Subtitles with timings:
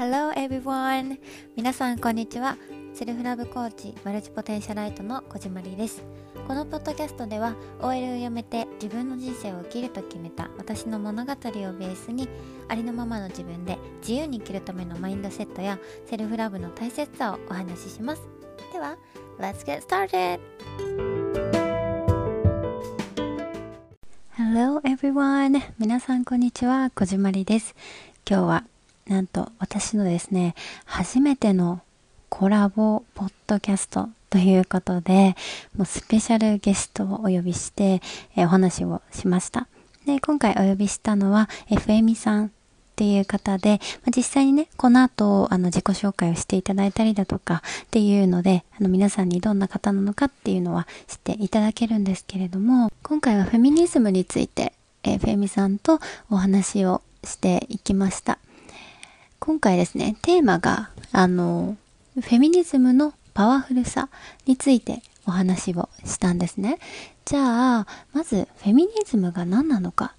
[0.00, 1.18] Hello everyone!
[1.56, 2.56] 皆さんこんにちは。
[2.94, 6.02] self-love coach multipotentialite の小島りです。
[6.48, 12.30] このポッドキャストでは OL を辞めて自分の人生を生きると決めた私の物語をベースに
[12.68, 18.22] ありのままの自分で自由に生きるためのマインドセットや self-love の大切さをお話しします。
[18.72, 18.96] では、
[19.38, 20.40] Let's get started!
[24.38, 25.60] Hello everyone!
[25.78, 26.88] 皆さんこんにちは。
[26.88, 27.74] 小島りです。
[28.26, 28.69] 今日は
[29.10, 31.80] なんと私のですね、初めての
[32.28, 35.34] コラボポッドキャストということで、
[35.76, 38.00] もうスペシャルゲストをお呼びして、
[38.36, 39.66] えー、お話をしました。
[40.06, 42.50] で、今回お呼びしたのは、FM さんっ
[42.94, 55.98] ていう方で、まあ、実際にね、この後、あの、自己紹介をしていただいたりだとかっていうので、あの、皆さんにどんな方なのかっていうのは知っていただけるんですけれども、今回はフェミニズムについて、えー、フェミさんと
[56.30, 58.38] お話をしていきました。
[59.40, 61.78] 今回ですね、テーマが、あの、
[62.14, 64.10] フェミニズムのパワフルさ
[64.44, 66.78] についてお話をしたんですね。
[67.24, 70.10] じゃあ、まずフェミニズムが何なのかっ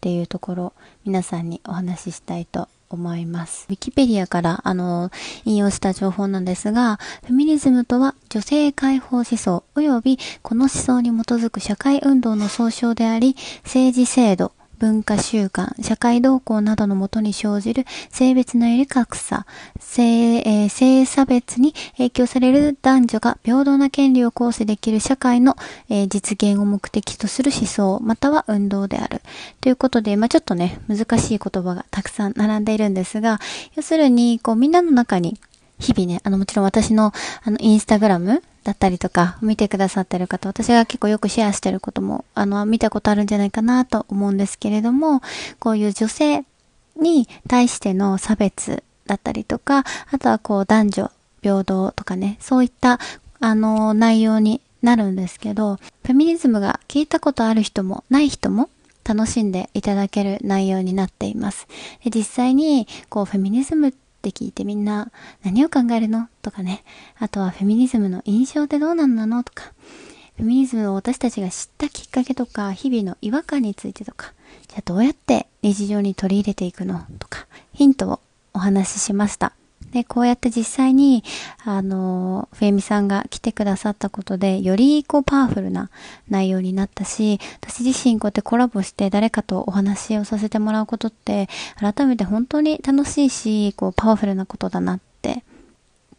[0.00, 0.72] ていうところ、
[1.04, 3.66] 皆さんにお話ししたいと思います。
[3.68, 5.10] ウィキペディアからあの
[5.44, 19.46] 引用した情報なんですが、フェミニズムとは女性解放思想及びこの思想に基づく社会運動の総称であり、政治制度、文化習慣、社会動向などのもとに生じる性別のより格差、
[19.78, 20.02] 性,、
[20.38, 25.56] えー、性差別に影響される男女が平等な権利を行使できる社会の、
[25.90, 29.20] えー、実現を目的とする思想、または運動である。
[29.60, 33.38] ということで、まあ、ちょっとね、難しい言葉がたくさん並んでいるんですが、
[33.76, 35.38] 要するに、こう、みんなの中に
[35.78, 37.12] 日々ね、あの、もちろん私の、
[37.44, 45.22] あの、インスタグラムだったりとか、見てくださってる方、私が結構よくシェアしてることも、あの、見たことあるんじゃないかなと思うんですけれども、
[45.58, 46.44] こういう女性
[46.96, 51.10] に対しての差別だったりとか、あとはこう、男女
[51.42, 52.98] 平等とかね、そういった、
[53.40, 58.68] あの、内容になるんですけど、フェミニズムが聞いたことある人もない人も
[59.04, 61.66] 楽しんでいただける内容になっています。
[62.04, 65.10] で実際に、こう、フェミニズムってって聞いてみんな
[65.42, 66.28] 何を考えるの？
[66.42, 66.84] とかね。
[67.18, 69.42] あとはフェミニズムの印象ってどうなんなの？
[69.42, 69.72] とか。
[70.36, 74.34] フェミニズムを私たちが知ったきっかけとか、日々の違和感についてとか、
[74.68, 77.06] じゃあどうやって日常に取り入れていくの？
[77.18, 78.20] とか、ヒントを
[78.52, 79.54] お話ししました。
[79.92, 81.24] で、こうやって実際に、
[81.64, 85.90] あの、フェミさんが来てくださったことで、よりこうパワフルな
[86.28, 91.48] 内容になったし、私自身こうやってコラボして誰かとお話をさせてもらうことって、
[91.78, 95.42] 改めて本当に楽しいし、こうパワフルなことだなって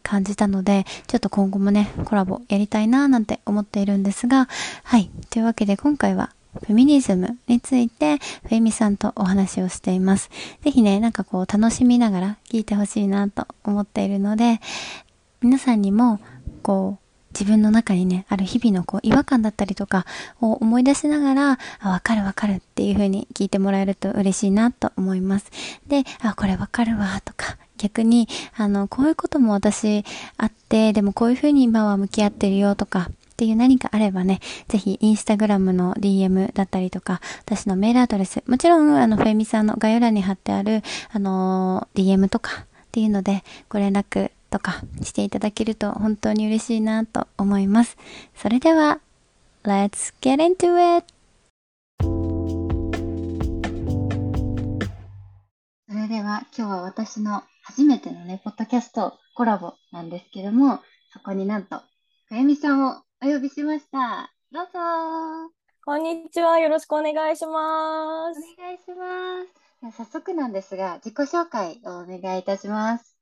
[0.02, 4.48] 感じたので、ちょっと今後もね、コラボやりたいなーなんて思っているんですが、
[4.84, 5.10] はい。
[5.30, 10.30] というわけで今回はフェミニズムについて、フェミさんとお話をしています。
[10.62, 14.60] ぜひね、なんかこう楽しみながら聞いてほしいなと思っているので、
[15.40, 16.20] 皆さんにも、
[16.62, 17.02] こう、
[17.32, 20.04] 自分の中にね、ある日々のこう違和感だったりとか
[20.40, 25.50] を思い出しながら、あ、わかるわかるっていう風に聞いてもらえると嬉しいなと思います。
[25.88, 30.04] で、あ、これわかるわとか、逆に、あの、こういうことも私
[30.36, 33.10] あって、でもこういう風に今は向き合ってるよとか、
[33.42, 34.38] っていう何かあればね、
[34.68, 40.80] ぜひインスタグラムの DM だったりとか、私のメールアドレス、もちろんあのフェミさんの概要欄に貼ってある、
[41.10, 47.96] あのー、DM とかっていうのでご連絡とかしていただけると本当に嬉しいなと思います。
[48.36, 49.00] それでは、
[49.64, 51.04] Let's get into it!
[55.88, 60.78] それでは今日は私の初めてのね、ポッドキャストコラボなんですけども、
[61.12, 61.80] そこになんと、
[62.28, 64.34] かゆみさんをお呼びしました。
[64.50, 64.72] どうぞ。
[65.84, 66.58] こんにちは。
[66.58, 68.40] よろしくお願いします。
[68.58, 69.96] お願いします。
[69.96, 73.16] 早速なんですが、自己紹介をお願いいたします。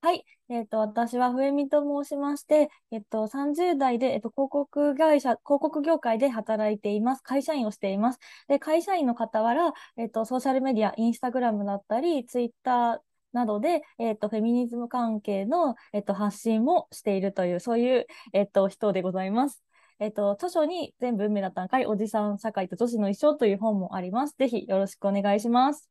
[0.00, 0.24] はい。
[0.48, 7.22] えっ、ー、と、私は笛見と申しまして、えっ、と、30代で、えっ、と、広告会社、広告業界で働いています。
[7.22, 8.18] 会社員をしています。
[8.48, 12.98] で、会社員の傍ら、えっ、と、ソーシャルメディア、インスタグラムだったり、ツイッター、
[13.34, 19.62] などで、えっ、ー、と、フェミニズム関係の、えっ、ー、と、発信もしているという、そういう、えっ、ー、と、人でございます。
[19.98, 24.34] えっ、と、著書に全部運命だったんかい、おじさん社会と女子の一生という本もあります。
[24.38, 25.90] ぜひよろしくお願いします。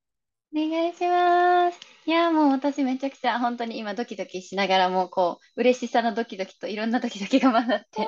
[0.56, 1.80] お願いします。
[2.06, 8.08] いや、もう私めちゃくちゃ本当に今ドキドキしながらも、こう、嬉しさのドキドキといろんなドキドキが混ざって、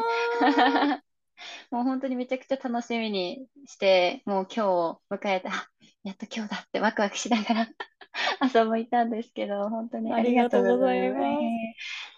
[1.71, 5.67] もう本当にめちゃくちゃ楽しみにして、もう今日を迎えて、あ、
[6.03, 7.67] やっと今日だってワクワクしながら
[8.39, 11.19] 朝もいたんですけど、本当にありがとうございま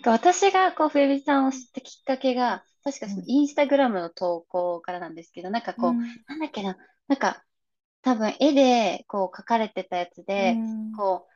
[0.03, 0.09] す。
[0.09, 6.77] 私がこう、冬美さんを知ったきっかけが、確かそのインスタグラムの投稿からなんですけど、なんかこう、うん、なんだっけな、
[7.07, 7.43] なんか、
[8.01, 11.27] 多分絵でこう描かれてたやつで、うん、こ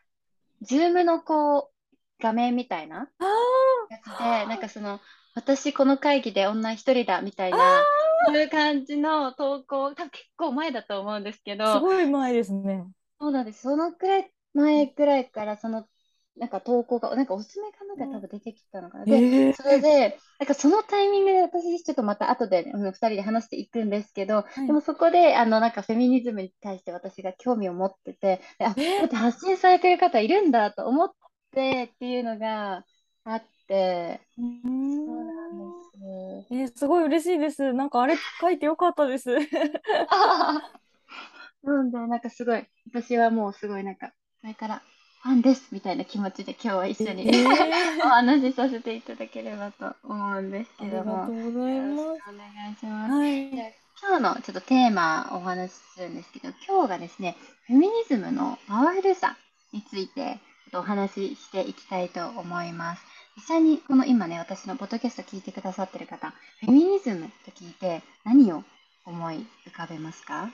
[0.62, 5.02] う、ズームのこう、画面みたいなああ、やつで、なんかその、
[5.34, 7.88] 私この会議で女一人だみたいな、
[8.26, 12.86] そういう感じの投稿、多分結構前だと思うんですけすど、ごい前ですね。
[13.20, 13.62] そうなんです。
[13.62, 15.88] そのくらい前くらいから、その、
[16.38, 19.08] なんか投稿が、なんかおすすめかなんか多分出てきたのかな。
[19.08, 24.68] で、えそれえで、なんかそのタイミングで私、ちょっとまた後で、あの、二人で話していくんですけど、はい。
[24.68, 31.12] でもそこで、あの、なんかフェミニズムに対して私が興味を持ってて、であ、だってえ発信されてる方いるんだと思っ
[31.52, 32.86] てっていうのが
[33.26, 33.48] あって、
[34.38, 34.44] うー
[35.06, 35.82] そうなんでん。
[35.82, 35.98] す。
[36.52, 37.74] えーすごい嬉しいです。
[37.74, 39.30] なんかあれ書いてよかったです。
[41.64, 44.82] なんで、なんかすごい、私はもうすごいなんか、それから
[45.24, 47.30] ファンですみたいな気持ちで今日は一緒に
[48.04, 52.24] おええ話しさせていただければと思うんですありがけども、よとうございます。
[52.28, 53.12] お願いします。
[53.12, 53.52] はい。
[53.56, 57.38] で、今日のちょっとテーマをお話しするんですけど、今日がですね、
[57.68, 59.38] フェミニズムのパワフルさ
[59.72, 63.04] についてちょっとお話ししていきたいと思います。
[63.42, 68.64] 実際にこの今ね、私のポッドキャスト聞いてくださってる方、フェミニズムと聞いて何を
[69.04, 70.52] 思い浮かべますか？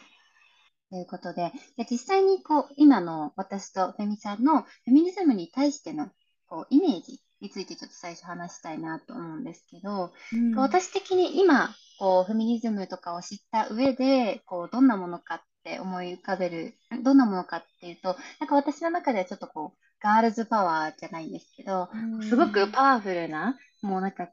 [0.89, 6.07] ということで、で実際にこう今の私とフェミさんのフェミニズムに対しての
[6.47, 10.55] こうイメージについてちょっと最初話したいなと思うんですけど、うん。
[10.55, 16.73] 私的に今こうフェミニズムとかを知った上でこうどんなものかって思い浮かべる、
[17.03, 22.71] どんなものかっていうと、なんか私の中ではちょっとこうガールズパワーじゃないんですけど、うすごくん。
[22.71, 24.29] パワフルな、もうなんか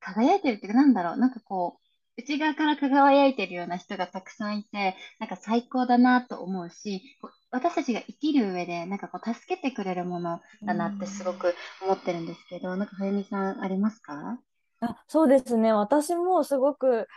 [0.00, 7.02] 輝いてるっていうか、なんだろう、なんかこう、内側から輝いてるような人がたくさんいて、なんか最高だなと思うし、
[7.50, 14.40] 私たちが生きる上で、なんかこう、助けてくれるものうだなってすごんく思ってるんですけど、なんか、冬美さんありますか？
[14.80, 15.72] あ、そうですね。
[15.72, 17.08] 私もすごく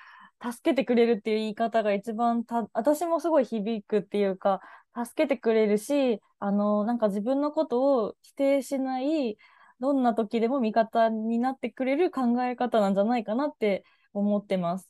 [0.43, 4.61] 助けてくれるっていう言い方が一番た、私もすごい響くっていうか、
[4.95, 9.37] 助けてくれるし、あの、なんか自分のことを否定しない、
[9.79, 13.83] どんな時でも味方になってくれる考え方なんじゃないかなって
[14.13, 14.89] 思ってます。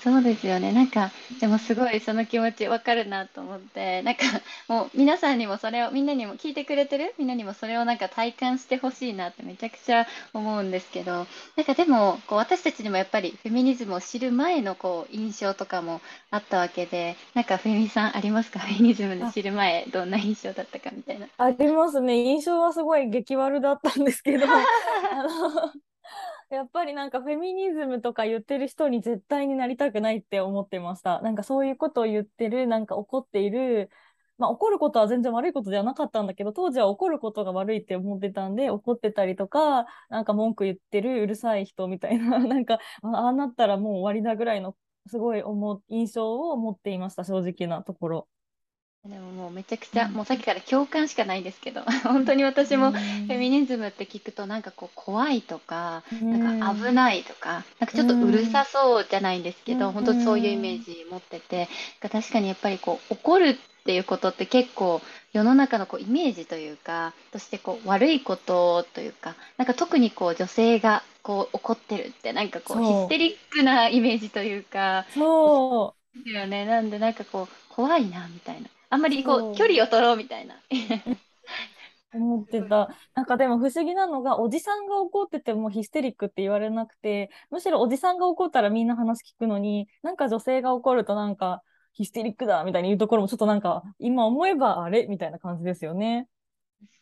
[0.00, 0.72] そうですよね。
[0.72, 4.22] なんか、でもすごいその気持ちわかるなと思って、なんか
[4.66, 7.14] もう皆さんにもそれを、みんなにも聞いてくれてる？
[7.18, 16.00] みんなにもそれをなんか体感してほしいなってめちゃくちゃ思うんですけど、なんかでも、こう私たちにもやっぱりフェミニズムを知る前のこう印象とかも
[16.30, 18.60] あったわけで、なんかフェミさんありますか？
[18.60, 21.26] フェミニズムのあ、知る前、どんな印象だったかみたいな。
[21.36, 22.22] ありますね。
[22.24, 24.48] 印象はすごい激悪だったんですけど、 あ
[25.22, 25.72] の
[26.52, 31.20] やっぱりなんかフェミニズムとか言ってる人に絶対になりたくないって思ってました。
[31.22, 33.90] なんかそういうことを言ってる、なんか怒っている、
[34.36, 44.76] まあ怒ることは全然悪いことではなかったんだけど、当時は怒ることが悪いって思ってたんで、怒ってたりとか、なんか文句言ってるうるさい人みたいな、 なんか、ああなったらもう終わりだぐらいの、
[45.06, 48.28] すごい思う印象を持っていました、正直なところ。
[49.04, 50.14] でももうめちゃくちゃ、うん。
[50.14, 53.50] もうさっきから共感しかないんですけど、 本当にう私もフェミん。
[53.50, 56.78] ニズムって聞くとなんかこう怖いとか、うなんかん。
[56.78, 58.44] 危ないとか、なんかうちょっとうるん。
[58.44, 60.84] さそうじゃないんですうけど、本当そういうイメーん。
[60.84, 61.68] ジ持ってて、
[62.00, 63.54] 確かにやっぱりこう怒るっ
[63.84, 65.02] ていうことって結構
[65.32, 73.08] 世の中のこうイメージというか、としてこう悪いことというか、なんか特にこう女性がこう怒ってるってなんかこうヒス。
[73.08, 76.02] テリックなイメージというか、そう。
[76.24, 76.64] よね。
[76.66, 78.68] なんで、なんかこう、怖いな、みたいな。
[78.92, 79.64] あんまりこう、距。
[79.64, 80.54] 離を取ろう、みたいな。
[82.14, 82.90] 思ってた。
[83.14, 91.62] なんかでも不思議なのが、おじさんが怒っててもヒステリックって言われなくて、むしろおじさんが怒ったらみんな話聞くのに、なんか女性が怒るとなんか
[91.94, 96.28] ヒステリックだみたいに言うところもちょっとなんか、今思えばあれみたいな感じですよね。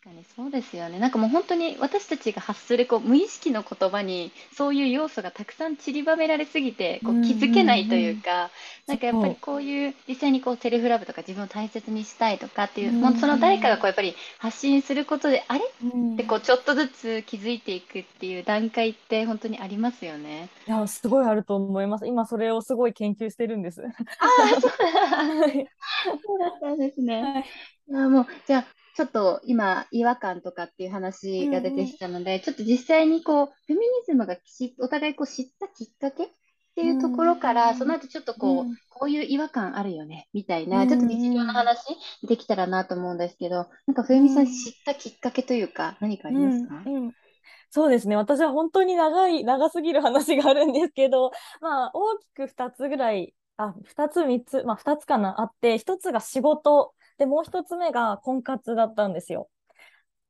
[0.02, 0.98] 確かにそうですよね。
[0.98, 7.94] なんかもう本当に私たちが発するこう無意識の言葉にそういう要素がたくさん散りばめられすぎてこう気うんづけないと。
[7.94, 8.50] いうか、
[8.86, 13.86] なんかやっぱりそこういう実際にこうセルフラブとか自分を大切にしたいとかっていう、もうその誰かがこうん。
[13.86, 15.64] やっぱり発信することで、あれ？
[15.64, 16.16] っうん。
[16.16, 20.50] てこうちょっとずつ気づいていくっていう段階って本当にありますよね。
[20.66, 22.06] いや、すごいあると思います。
[22.06, 23.82] 今それをすごい研究してるんです。
[24.18, 24.24] あ
[24.56, 24.76] あ、そうだ。
[25.16, 25.68] はい。
[26.26, 27.22] そうだったんですね。
[27.22, 28.08] はい。
[28.08, 30.90] もう、じゃあ、ちょっと今、違和感とかっていう
[31.38, 31.92] う話が出てんうん。
[31.92, 36.28] きたので、ちょっと実際にこう、フェミニズムがしお互いこう知ったきっかけっ
[36.74, 38.78] てういうところから、そんの後ちょっとこう、うん。
[38.88, 41.64] こういう違和感あるよね、みたいうな、ちょっと日常のんうん。
[41.64, 41.84] 話
[42.26, 46.90] できたらなと思うんですけど、なんか、う冬美さん知んったきっかけというか、何かありうますか？
[46.90, 47.12] んうん。
[47.70, 48.16] そうですね。
[48.16, 59.50] 私は本当に長い、長すぎる話があるんですけど、まあ、大きく2つぐらい、あ、2つ、3つ、まあ、2つかな、あって、1つが仕事、で、もう1つ目が婚活だったんですよ。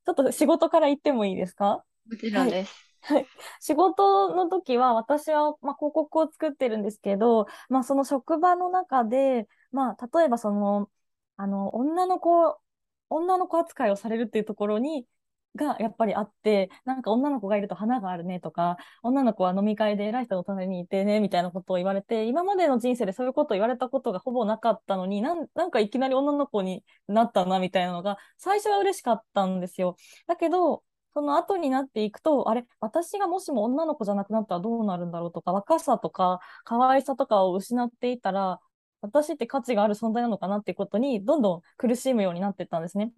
[0.05, 1.85] ちょっと仕事から言ってもいいですか？
[2.11, 2.49] もちろはい。
[2.49, 2.87] んです。
[3.03, 3.27] はい。
[3.61, 10.91] 仕事の時は、私は、まあ、広告を作ってるんですけど、まあ、その職場の中で、まあ、例えばその、
[11.37, 12.59] あの、女の子、
[13.09, 15.07] 女の子扱いをされるっていうところに、
[15.57, 29.97] がやっぱりあって、なんか女の子がいると花があるねとか、女の子は飲み会で偉い人の隣にいてね、みたいなことを言われて、今までの人生でそういうことを言われたことがほぼなかったのに、なん、なんかいきなり女の子になったな、みたいなのが、最初は嬉しかったんですよ。
[30.27, 38.61] だけど、その後になっていくと、あれ、私がもしも女の子じゃなくなったらどうなるんだろうとか、若さとか、可愛さとかを失っていたら、
[39.01, 43.13] 私って価値がある存在なのかなっていうことに、どんどん苦しむようになっていったんですね。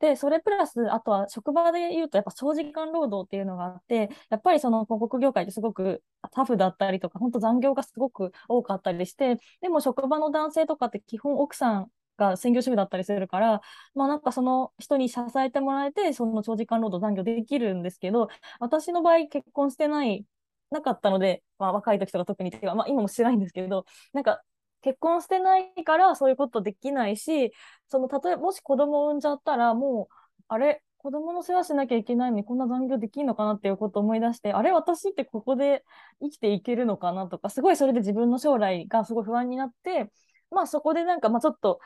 [0.00, 13.60] で、それプラス、あとは職場で言うと、やっぱ長時間労働っていうのがあって、やっぱりその広告業界ってすごくタフだったりとか、本当残業がすごく多かったりして、でも職場の男性とかって基本奥さんが専業主婦だったりするから、
[13.94, 18.28] まあなんかその人に支えてもらえて、その長時間労働残業できるんですけど、
[18.60, 20.24] 私の場合結婚してない、
[20.70, 24.42] なかったので、まあ若い時とか特にてか、まあ今もしてないんですけど、なんか
[24.86, 27.52] 結婚してないからそういうことできないし、
[27.88, 30.14] その、例えば、もし子供を産んじゃったら、もう、
[30.48, 35.84] あれ、子供の世話しなきゃいけないのにこんな残業できるのかなっていうことを思い出して、あれ、私ってここで
[36.20, 40.10] 生きていけるのかなとか、すごいそれで自分の将来がすごい不安になって、
[40.50, 41.80] まあそこでなんか、まあちょっと、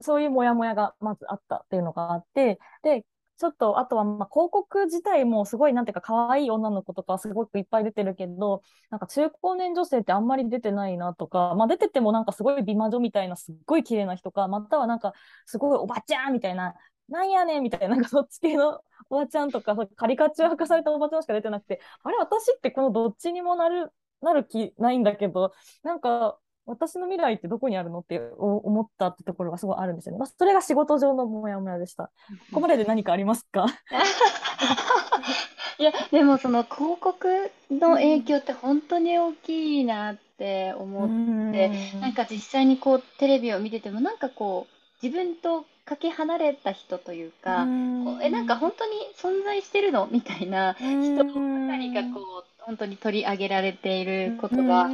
[0.00, 3.04] そういうモヤモヤがまずあったっていうのがあって、で、
[3.40, 15.14] ちょっと、あとは、まあ、広告自体もすごい、なんていうか、可愛い女の子とかすごくいっぱい出てるけど、なんか中高年女性ってあんまり出てないなとか、まあ、出ててもなんかすごい美魔女みたいな、すっごい綺麗な人か、またはなんか、
[15.46, 16.74] すごいおばちゃんみたいな、
[17.08, 30.18] なんやねんみたいな、なんかそっち系の おばちゃんとか、カリカチュア化されたおばちゃんしか出てなくて、あれ、私ってこのどっちにもなる、なる気ないんだけど、なんか、私の未来ってどこにあるのって思ったってところがすごいあるんですよね。
[30.18, 32.04] まあ、それが仕事上のモヤモヤでした。
[32.52, 33.66] ここまでで何かありますか？
[35.78, 44.74] いや、でもその広告の影響って本当に大きいなって思って、なんか実際にこうテレビを見ててもなんかこう
[45.04, 47.64] 自分とかけ離れた人というか、
[48.04, 50.06] こうえ、なんか本当に存在してるの？
[50.10, 54.90] みたいな人ばかりがこう本当に取り上げられていることが、やは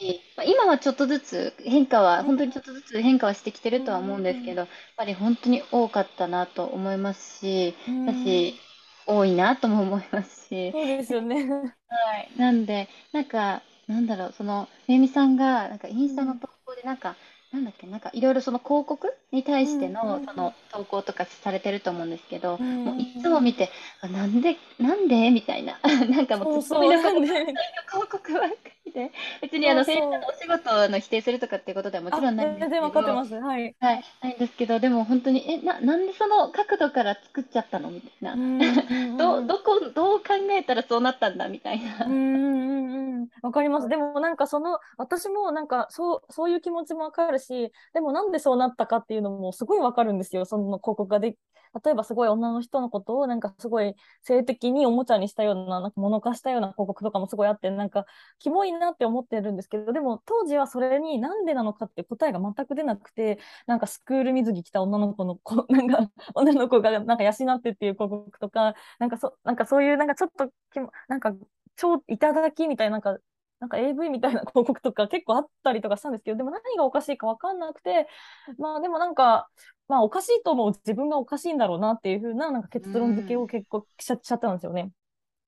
[0.00, 8.54] り、まあ、今はちょっとずつ変化は、本当にちょっとずつ変化はしてきてるとは思うんですけど、やっぱり本当に多かったなと思いますし、だし、
[9.06, 10.72] 多いなとも思いますし。
[10.72, 11.48] そうですよね。
[11.88, 12.30] はい。
[12.36, 17.16] なんで、なんか、なんだろう、その、めいみさんが、なんかインスタの投稿で、なんか、
[17.54, 23.70] なんだっけ、なんかいろいろその広告に対してのその投稿とかされてると思うんですけど、もういつも見て、
[24.00, 25.30] あなんで、なんで？
[25.30, 25.78] みたいな、
[26.10, 27.14] なんかもうツッコミの広
[28.10, 28.54] 告ばっか
[28.86, 33.34] りで、別にあの、先生のお仕事の否定するとかっていうことではもちろんないんですけど、全然わかってます。
[33.34, 33.76] はい。
[33.80, 37.90] はい、ないんですけど、でも本当に、え、な、なんでその角度から作っちゃったの？
[37.90, 38.40] みたいな。
[39.16, 41.48] ど、どこ、どう考えたらそうなったんだ？
[41.48, 42.18] みたいな。
[43.42, 43.88] わかります。
[43.88, 50.44] でもなんかその、私もなんかそう、そういう気持ちもわかるし、でもなんでそうなったかっていうのもすごいわかるんですよ。
[50.44, 51.36] その広告がで、
[51.84, 58.06] 例えばすごい女の人のことをなんかすごい性的におもちゃにしたような、なんか物化したような広告とかもすごいあって、なんか
[58.38, 71.32] キモいなって思ってるんですけど、でも当時はそれになんでなのかって答えが全く出なくて、なんかスクール水着着た女の子の子、 なんか女の子がなんか養ってっていう広告とか、なんかそ、なんかそういうなんかちょっときも、なんか
[71.76, 73.18] 超いただきみたいな、なんか
[73.60, 78.06] なんか AV みたいな広告とか結構あったりとかしたんですけど、でも何がおかしいかわかんなくて、
[78.58, 79.48] まあでもなんか、
[79.88, 84.90] まあおかしいと思う自分がおかしいんだろうなっていうふうななんか結論付けを結構しちゃ,、ちゃったんですよね。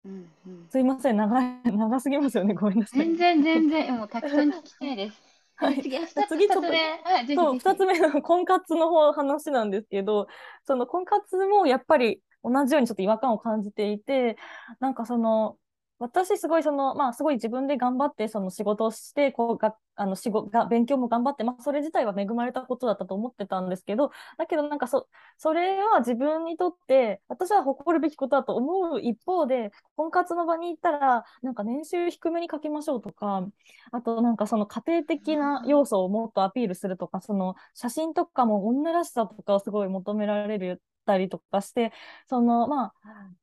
[0.05, 2.55] うんうん、すいません長、長すぎますよね。
[2.55, 3.01] ごめんなさい。
[3.01, 5.21] 全然全然、もうたくさん聞きたいです。
[5.57, 10.29] はい、次、次ちょっと、はい、そう、二つ目の婚活の方話なんですけど、
[10.65, 14.37] その婚活もやっぱり同じようにちょっと違和感を感じていて、
[14.81, 15.57] なんかその、
[15.99, 33.47] 私すごいその、まあすごい自分で頑張ってその仕事をして、こうが、あの仕事が、勉強も頑張って、まあそれ自体は恵まれたことだったと思ってたんですけど、だけどなんかそ、それは自分にとって、私は誇るべきことだと思う一方で、婚活の場に行ったら、なんか年収低めに書きましょうとか、
[33.91, 41.93] あとなんかその家庭的な要素をもっとアピールするとか、その写真とかも女らしさとかをすごい求められるたりとかして、
[42.29, 42.95] その、まあ、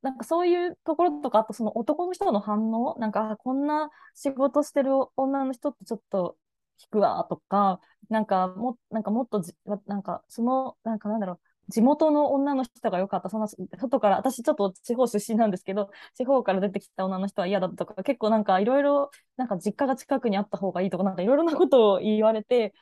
[0.04, 6.38] なんかそういうところとか、あとその男の人の反応、なんか、こんな仕事してる女の人ってちょっと
[6.82, 7.80] 引くわとか、
[8.10, 9.56] なんかも、なんかもっとじ、
[9.88, 11.40] なんか、その、なんかなんだろう、
[11.72, 22.74] 地元の女の人が良かった、その外から、私ちょっと地方出身なんですけど、地方から出てきた女の人は嫌だとか、結構なんかいろいろ、なんか実家が近くにあった方がいいとか、なんかいろいろなことを言われて、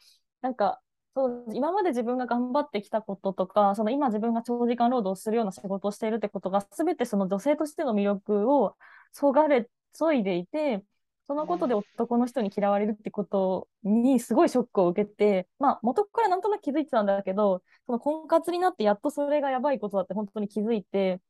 [0.42, 0.82] なんか
[1.16, 8.78] そう今まで自分が頑張ってきたこととか、その今自分が長時間労働するような仕事をしているってことが、すべてその女性としての魅力を
[9.12, 10.86] そがれ、そいでいて、
[11.28, 21.22] そのことで男の人に嫌われるってことにすごいショックを受けて、まあ元からなんとなく気づいてたんだけど、その婚活になってやっとそれがやばいことだって本当に気づいて、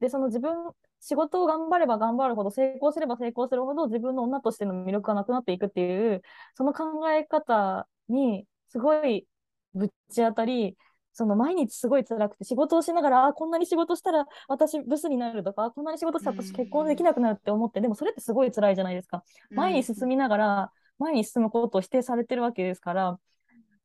[0.00, 6.22] で、その自分、仕事を頑張れば頑張るほど、成功すれば成功するほど、自分の女としての魅力がなくなっていくっていう、
[6.54, 9.26] その考え方に、すごい
[9.74, 10.78] ぶち当たり、
[11.12, 19.22] その毎日すごい辛くて仕事をしながら、あ、こんなに仕事したら私ブスになるとか、こんなに仕事したら私結婚できなくなるって思って、でもそれってすごい辛いじゃないですか。
[19.50, 23.18] 前に進みながら、前に進むことを否定されてるわけですから、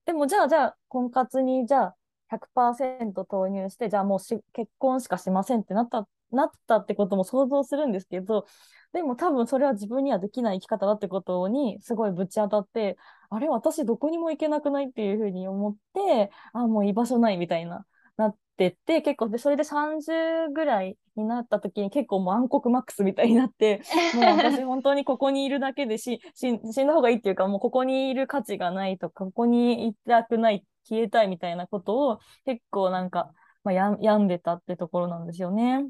[0.06, 1.96] でもじゃあ、じゃあ、婚活にじゃあ
[2.30, 8.46] 100%投入して、じゃあもうし結婚しかしませんってなった、なったってことも想像するんですけど、
[8.94, 12.96] でも多分それは自分にはできない生き方だってことにすごいぶち当たって、
[13.30, 23.82] あれ私どこにも行けなくないっていうふうに思って、あ、もう居場所ないみたいな、なってって、結構で、それで30ぐらいになった時に結構もう暗黒マックスみたいになって、
[24.16, 35.86] もう私本当にここにいるだけでし、し 死んだ方がいいっていうか、もうここにいる価値がないとか、ここにいたくない、消えたいみたいなことを結構なんか、まあ、や病んでたってところなんですよね。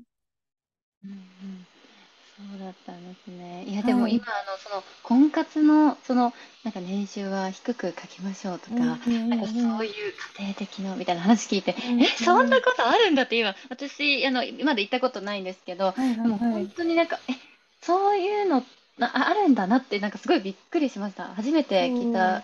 [2.38, 3.64] そうだったんですね。
[3.66, 17.34] いや、でも今、あの、その、婚活の、その、なんか年収は低く書きましょうとか、なんかそういう家庭的なみたいな話聞いて、え、そんなことあるんだって今、私、あの、まだ行ったことないんですけど、でも本当になんか、え、
[17.82, 21.26] そういうのああるんだなって、なんかすごいびっくりしました。
[21.36, 22.42] 初めて聞いた。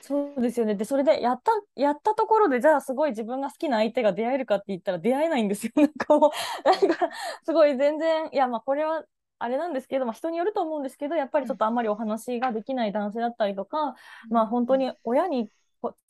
[0.00, 0.74] そうですよね。
[0.74, 5.72] で、それでやった、やったところで、じゃあすごい自分が好きな相手が出会えるかって言ったら出会えないんですよ。
[5.76, 6.32] なんかも
[6.64, 7.08] う、なんか、
[7.44, 9.04] すごい全然、いや、まあこれは、
[9.38, 13.94] あれなんですけど、まあ、人によると思うんですけど、やっぱりちょっとあんまりお話ができない男性だったりとか、
[14.30, 15.48] まあ本当に親に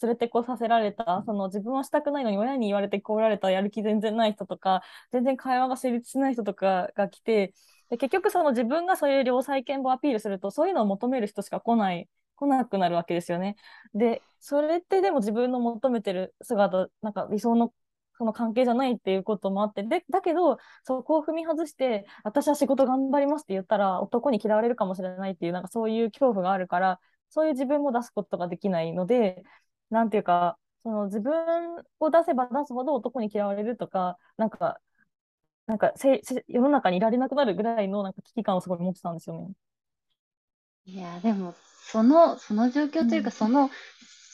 [0.03, 4.83] 連れてこさせられた、その自分はしたくないのに親に言われてこられたやる気全然ない人とか、
[5.13, 7.55] 全然会話が成立しない人とかが来て、
[7.93, 13.55] で結局その自分がそういう良妻賢母アピールすると、そういうのを求める人しか来ない、来なくなるわけですよね。
[13.93, 17.75] で、それってでも自分の求めてる姿、なんか理想の
[18.17, 29.43] その関係じゃないっていうこともあって、で、だけど、そこを踏み外して、私は仕事頑張りますって言ったら、男に嫌われるかもしれないっていう、なんかそういう恐怖があるから、そういう自分も出すことができないので、
[29.91, 34.81] なんていうか、その自分を出せば出すほど男に嫌われるとか、なんか、
[35.73, 39.49] なんかせせ世の中にいられなくなるぐらいのなんか危機感をすごい持ってたんですよね。
[40.85, 41.55] いや、でも、
[41.87, 43.71] その、その状況というか、うん、その、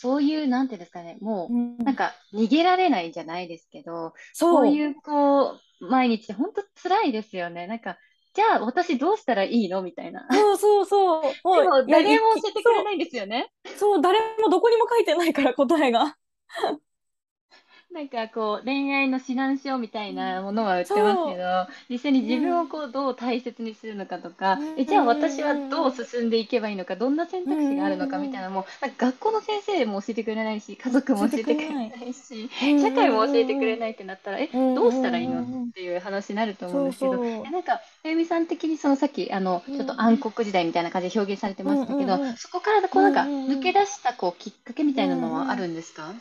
[0.01, 7.69] そういう、なんていうんですかね、もう、うん、なんか、逃げられないじゃないですけど、そういう、こう、毎日、本当辛いですよね。
[7.69, 7.99] なんか、
[8.35, 9.83] じゃあ、私どうしたらいいの？
[9.83, 10.27] みたいな。
[10.33, 11.23] そうそうそう。
[11.23, 11.29] で
[11.69, 13.53] も、誰も教えてくれないんですよね。
[13.77, 16.17] そう、誰もどこにも書いてないから、答えが。
[17.93, 28.67] なんかこう恋愛の指南書みたいなものは売ってますけど、実際に自分をこうどう大切にするのかとか、えじゃあ私はどう進んでいけばいいのかどんな選択肢があるのかみたいなのも
[28.99, 46.13] 学校の先生も教えてくれないし家族も教えてくれないし社会も教えてくれないってなったらえどうしたらいいのっていう話になると思うんですけどえなんかあゆみさん的にそのさっきあのちょっと暗黒時代みたいな感じで表現されてましたけど、そこからこうなんか抜け出したこうきっかけみたいなのはあるんですか、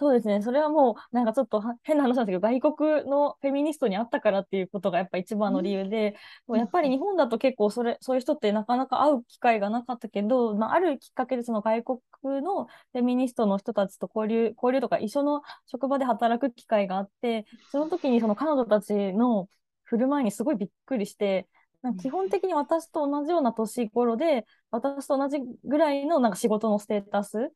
[0.00, 0.40] そうですね。
[0.40, 6.16] それはもう、なんかちょっと変な話なんですけど、外国のフェミニストに会ったからっていうことがやっぱ一番の理由で、
[6.48, 19.50] うん、やっぱり日本だと結構それ、そういう人ってなかなか会う機会がなかったけど、まあ、あるきっかけでその外国のフェミニストの人たちと交流、交流とか一緒の職場で働く機会があって、その時にその彼女たちの
[19.84, 21.46] 振る舞いにすごいびっくりして、
[21.82, 27.52] なんか基本的に私と同じような年頃で、私と同じぐらいのなんか仕事のステータス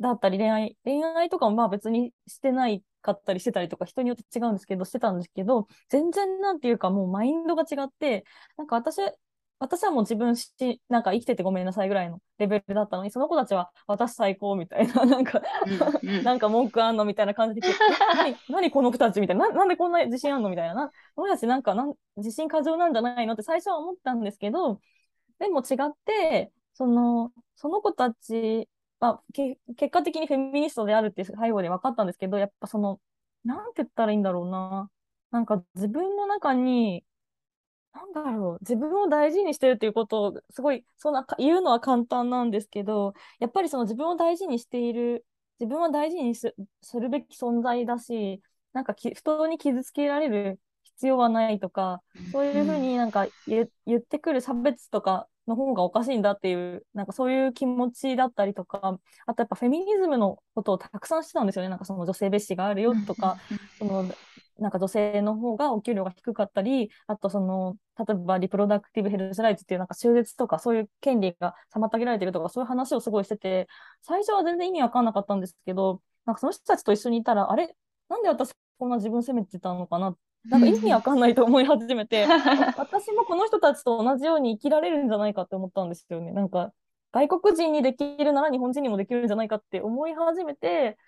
[0.00, 8.24] だったり恋愛、恋愛とかもまあ別にしてないかったりしてたりとか人によって違うんですけど、してたんですけど、全然なんていうかもうマインドが違って、
[8.56, 8.98] なんか私、
[9.60, 10.52] 私はもう自分し、
[10.88, 15.42] なんか生きててごめんなさいぐらいのレベルだったのに、その子たちは私最高みたいな、 なんか
[16.22, 17.68] なんか文句あんのみたいな感じで、
[18.14, 24.80] 何、何この子たちみたいな、ななんでこんな自信あんのみたいな、な、俺たちなんかなん自信過剰なんじゃないのって最初は思ったんですけど、
[25.40, 28.68] でも違って、その、その子たち
[29.00, 33.00] まあ、け結果的にフェミニストであるって背後で分かったんですけど、やっぱその、
[33.44, 34.90] なんて言ったらいいんだろうな。
[35.30, 37.04] なんか自分の中に、
[37.94, 45.26] なんだろう、自分を大事にしてるっていうことを、すごい、そんな、言うのは簡単なんですけど、やっぱりその自分を大事にしている、
[45.60, 46.54] 自分を大事にす
[46.94, 61.68] るべき存在だし、なんかき人に傷つけられる必要はないとか、そういうふうになんか言ってくる差別とかの方がおかしいんだっていう、なんかそういう気持ちだったりとか、あとやっぱフェミニズムのことをたくさんしてたんですよね。
[61.68, 63.38] なんかその女性蔑視があるよとか、
[63.78, 64.04] その
[64.58, 73.68] なんか女性の方がお給料が低かったり、あとその、例えばリプロダクティブヘルスライツっていうなんか中絶とかそういう権利が妨げられてるとかそういう話をすごいしてて、
[74.02, 77.74] 最初は全然意味わかんなかったんですけど、なんかその人たちと一緒にいたら、あれ？
[78.08, 80.16] なんで私こんな自分責めてたのかなっ
[80.50, 82.34] なんか意味わかんないと思い始めて、
[82.76, 86.32] 私もこの人たちと同じように生きられるんじゃないかって思ったんですよね。
[86.32, 86.72] なんか、
[87.12, 90.98] 外国人にできるなら日本人にもできるんじゃないかって思い始めて、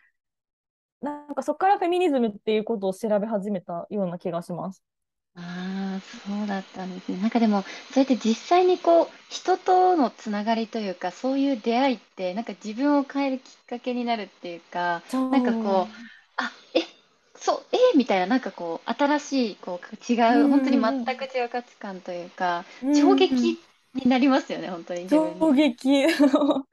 [1.00, 4.82] なんかそこからフェミニズムっていうことを調べ始めたような気がします。
[5.34, 7.18] ああ、そうだったんですね。
[7.18, 16.10] なんかでも、そうやって実際にこう、人とのつながりというか、そういう出会いって、なんか自分を変えるきっかけになるっていうか、そなんかこう、う。
[16.36, 16.80] あ、え、
[17.40, 22.90] そう、えみたいな、なんかこう、新しい、こう、う違う、本当にんうん全く違う価値観というか、うん。
[22.92, 23.56] 衝うんうん。
[23.56, 23.58] 撃
[23.94, 25.52] になりますよね、本当に衝に。
[25.52, 26.06] 撃。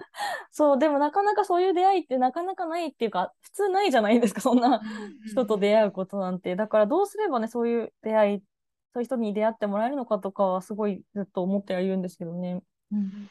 [0.52, 6.56] そう、でもなかなかそういう出会いってなかなかないっていうか、普通ないじゃないですか、そんなうんうん人と出会うことなんて。
[6.56, 8.40] だからどうすればね、そういう出会い、
[8.94, 12.62] そういう人に出会ってもらえるのかとかは、すごいずっと思ってはいるんですけどね。
[12.92, 13.30] うん。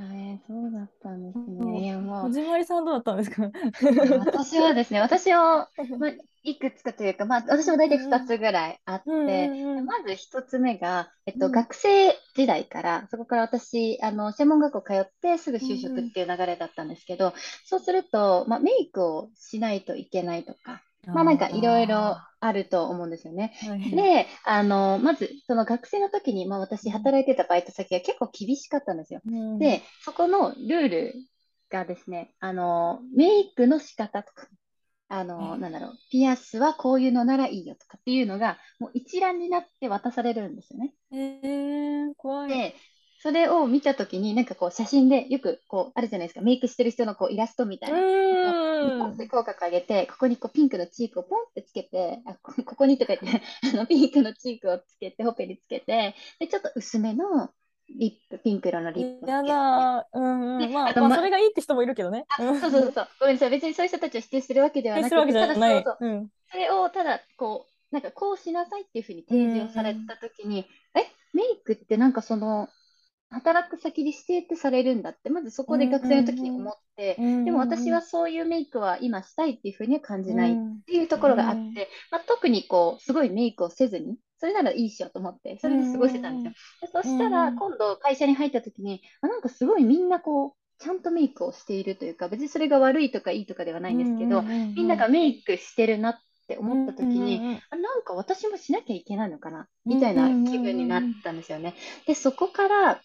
[0.00, 0.32] うん。
[0.32, 1.82] えー、そうだったんですね。
[1.82, 1.86] い。
[1.86, 3.50] や、もう、こじまりさんどうだったんですか？
[3.96, 17.34] あ、私はですね、 私を、まあ、いくつかというか、まあ、私も大体2うんつぐらいあっうんて、うんうんまず1つ目が、えっと、うん学生時代から、そこから私、あの、専門学校通ってすぐ就うんうん職っていう流れだったんですけど、
[17.64, 23.52] そうすると、まあ、メイクをしないといけないとか、まあ、なんかいろいろああると思うんですよね。
[23.62, 23.96] あー、大変。
[23.96, 29.20] で、あの、まず、その学生の時に、まあ、私、うん働いてたバイト先が結構厳しかったんですよ。
[29.26, 31.14] うんで、そこのルール
[31.70, 34.48] がですね、あの、メイクの仕方とか、
[35.08, 40.94] あの、なんだろう、ピアスはこういうのならいいよとかっていうのが、もう一覧になって渡されるんですよね。
[41.12, 42.48] えー、怖い。
[42.48, 42.74] で、
[43.22, 47.98] それを見たときに、なんかこう写真でよくこうあるじゃないですか、メイクしてる人のこうイラストみたういな。
[48.00, 48.06] こ
[48.82, 49.10] うん。
[49.10, 53.42] ンって口角上げて、ここにこうピンクのチークをポンってつけて、あ、こここにとか言って、
[53.74, 57.52] あのピンクのチークをつけて、ほっぺにつけて、で、ちょっと薄めの
[57.88, 60.08] リップ、ピンク色のリップをつやけて、だ。
[60.12, 60.72] うんで、うん。
[60.72, 62.26] まあ、まあ、そま、れがいいって人もいるけどね。
[62.38, 62.60] うん。
[62.60, 63.50] そうそうそう、ごめんなさい。
[63.50, 65.20] 別にそういう人たちを否定するわけではなくて。
[65.22, 66.30] そうそう、うん。
[66.50, 70.06] それをただ、こう、なんかこうしなさいっていうふうにう提示をされん。
[70.06, 71.00] たときに、え、
[71.32, 72.68] メイクってなんかその、
[73.30, 81.74] 働く先で指定ってされるんだって、まずそこでうん学生の時に思って、うでも私んはそういうメイクは今したいっていうふうには感じないっうんていうところがあっうん。
[81.74, 86.52] て、まあ、特にこう、すごいメイクをせずに、それならいいしよと思って、そうれで過ごしてたんですよ。
[86.52, 96.14] んでそうしたら、ん今度会社に入った時に、あ、なんかすごいみんなこう、ちゃんとメイクをしているというか、別にそれが悪いとかいいとかではないんですけど、みんながメイクしてるなっ
[96.48, 101.74] て思った時に、あなんか私もしなきゃいけないのかなみたいな気分になったんですよね。
[102.06, 103.02] で、そこから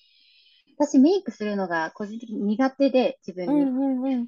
[0.77, 3.71] 私メイクするのが個人的に苦手で、自分に。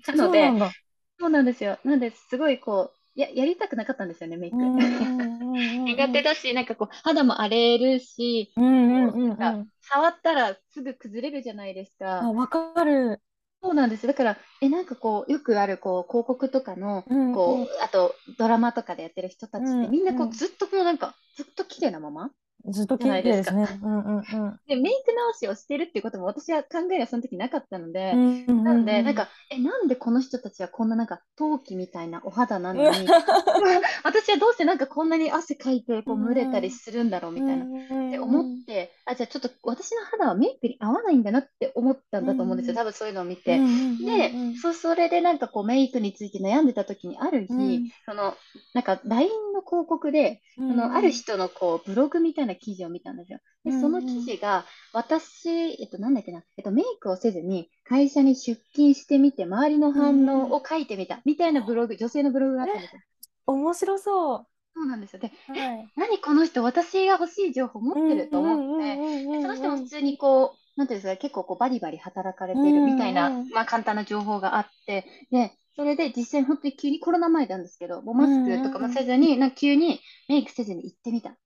[0.07, 0.75] なので、そうなんだ。
[1.19, 1.79] そうなんですよ。
[1.83, 4.57] なので、すごいこう、や、やりたくなかったんですよね、メイうク。
[4.57, 5.97] んうんうんうんうん。
[5.97, 9.71] 苦手だし、なんかこう、肌も荒れるし、うんうんうんうん。
[9.81, 12.31] 触ったらすぐ崩れるじゃないですあ、か。
[12.31, 13.21] わかる。
[13.61, 14.07] そうなんです。
[14.07, 20.33] だから、え、なんかこう、よくある、こう、広告とかの、うんうんこう、あと、ドラマとかでやってる人たうちって、みんなこう、んうん。
[20.33, 22.31] ずっとこう、なんか、ずっと綺麗なまま
[22.65, 23.51] ずっと綺ないですか。
[23.53, 23.79] 麗ですね。
[23.81, 24.59] うんうんうん。
[24.67, 29.15] で、メイク直しをしてるっていうことも私は考えがその時なかったので、なんで、なん。
[29.15, 33.07] か、え、なんでこの人たちはこんななんか陶器みたいなお肌なのに、
[34.03, 37.65] 私はどうしてなんかこんなに汗かいてうこう蒸れたりんするんだろううみたいな。
[37.65, 37.67] っ
[38.11, 38.45] て思っ。
[38.65, 42.73] て、あ、じゃあちょっと私の肌はメイクに合わないんだなって思ったんうだと思うんですよ。
[42.73, 43.57] ん多分そういうのを見うんて。
[43.57, 48.35] うんで、うんそ、それでなんかこうメイクについて悩んでた時にある日、うんその、
[48.73, 53.39] なんか LINE の広告で、うそのあるん人のこうブログみたいな記事を見たんですよ。
[53.63, 60.51] で、うその記ん事が、私、えっと、なんだっけな、えっと、メイクをせずに会社に出勤してみて、周りのうん反うん。
[60.51, 63.01] 応を書いてみた、みたいなブログ、女性のブログがあったんですよ。
[63.47, 65.19] 面白そそうなんですよ。
[65.19, 65.31] で。
[65.47, 65.89] はい。
[65.95, 69.01] 何この人、私が欲しい情報持ってると思って、
[69.39, 69.55] その。
[69.55, 81.37] 人も普通にこう、なんていうんですか、結構こうバリバリ働かれうているみたいな、まあ簡単な情報があって、で、それで実際本当に急にコロナ前なんですけど、もううマスクとかもせずに、なんか急にメイクせずに行ってみた。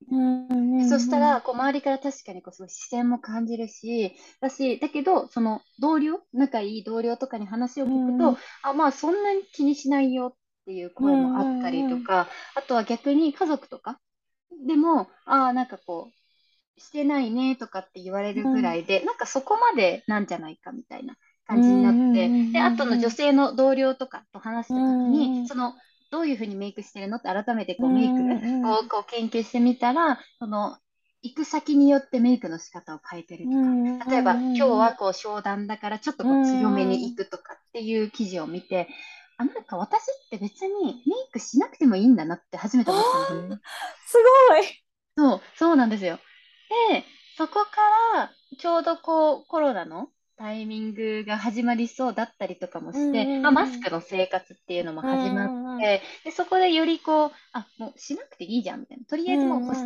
[0.77, 13.99] そしたうんら、こう周りから確かにこうすごい視線も感じるし、だし、だけど、その同僚、仲いい同僚とかに話を聞くと、うんあ、まあそんなに気にしないよっていううん声もあったりうんとか、あとは逆に家族とか
[14.67, 16.11] でも、ああ、なんかこ
[16.77, 21.13] う、してないねとかって言われるぐらいで、なんかそこまでなんじゃないかみたいな。
[21.13, 25.73] う感じになって、で、あとの女ん性の同僚とかと話しうたときに、んその、
[26.11, 30.77] どういうふうにメイクしてるのって改めてうこうメイクんをこう研究してみたら、その、
[31.23, 38.87] 行く先によってメイクの仕方を変えてるうとか、ん例えば今日うんはこう商談だからちょっとうこう強めに行んくとかっていう記事を見て、
[39.37, 43.33] あ、なんか私って別にメイクしなくてもいいんだなって初めてあ思ったんです
[44.05, 44.17] す
[44.49, 44.83] ごい。
[45.17, 46.17] そう、そうなんですよ。
[46.89, 47.03] で、
[47.37, 47.69] そこか
[48.17, 59.05] らちょうどこうコロナのタイミングが始まりそうだったりとかもして、まあ、マスクの生活っていうのも始まって、でそこでよりこう、あ、もうしなくていいじゃんみたいな。
[59.05, 59.85] とりあえずもう保湿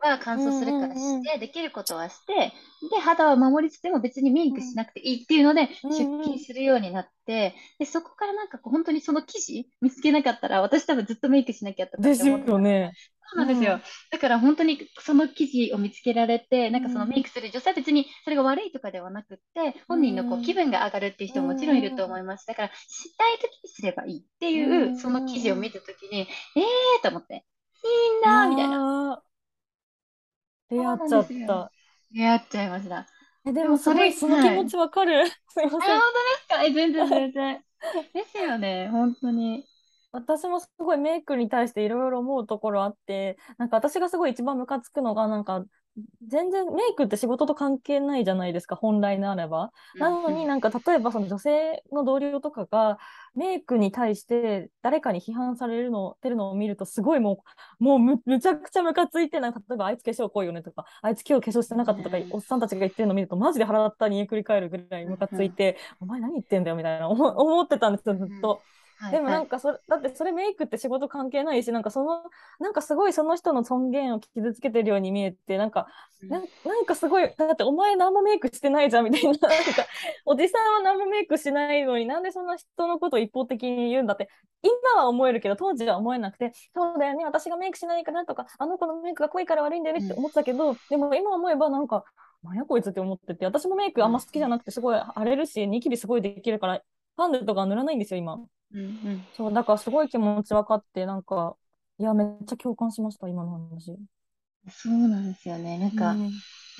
[0.00, 2.52] は乾燥するからして、できることはして、
[2.90, 12.16] で、肌を守りつつも別にメイクしなくていいっていうので、出勤するようになって、で、そこからなんかこう本当にその記事見つけなかったら、私多分ずっとメイクしなきゃって思って。
[12.16, 12.92] ですよね。
[13.26, 13.80] そうなんですよ。
[14.10, 22.46] だから本当にその記事を見つけられて、なんかそのメイクする女性は別にそれが悪いとかではなくて、本人のこう気分が上がるっていう人ももちろんいると思います。
[22.46, 27.46] だからしたい時にすればいいっていうその記事を見た時に、えーと思って、
[27.84, 29.22] いいんだみたいな。
[30.70, 31.72] 出会っちゃった。
[32.12, 33.13] 出会っちゃいました。
[33.46, 35.26] え、でもそれ、その気持ちわかる。
[35.48, 35.80] すいません。
[35.80, 36.00] 本当で
[36.40, 36.64] すか？
[36.64, 37.64] え、全然全然。
[38.14, 39.66] ですよね、本当に。
[40.12, 45.64] 私もすごいメイクに対していろいろ思うところあって、なんか私がすごい一番ムカつくのが、なんか
[46.26, 49.70] 全然メイクって仕事と関係ないじゃないですか、本来なれば。
[49.96, 52.98] なのになんか例えばその女性の同僚とかが
[53.34, 57.44] メイクに対して誰かに批判されるの、てるのを見るとすごいも
[57.80, 68.60] う、もうむむちゃくちゃムカついて、なんか例えばあいつ化粧濃いよねとか、あいつ今日化粧してなかったとか、おっさんたちが言ってるのを見るとマジで腹立ったに繰り返るぐらいムカついて、お前何言ってんだよみたいな思ってたんですよ、ずっと。
[69.10, 72.22] でもなんかそれ、だってそれメイクって仕事関係ないし、なんかその、
[72.60, 75.86] なんかすごいその人の尊厳を傷つけてるように見えて、なんか、
[76.22, 76.44] なな
[76.80, 79.48] んかすごい、だってお前何もメイクしてないじゃんみたいな、 なんか、
[80.26, 84.28] おじさんは何もメイクしないのになんでそんな人のことを一方的に言うんだって、
[84.62, 92.04] 今は思えるけど当時は思えなくて、そうだよね、私がメイクしないかなとか、あの子のメイクが濃いから悪いんだよねって思ってたけど、うん、でも今思えばなんか、
[92.44, 96.82] なんやこいつって思ってて、私もメイクあんま好きじゃなくて、すごい荒れるし、ニキビすごいできるから、
[97.16, 98.38] ファンデとか塗らないんですよ、今。
[98.72, 101.56] うんうん、そう、だからすごい気持ち分かって、なんか、
[101.98, 103.96] いや、めっちゃ共感しました、今の話。
[104.70, 105.78] そうなんですよね。
[105.78, 106.32] なんか、うん、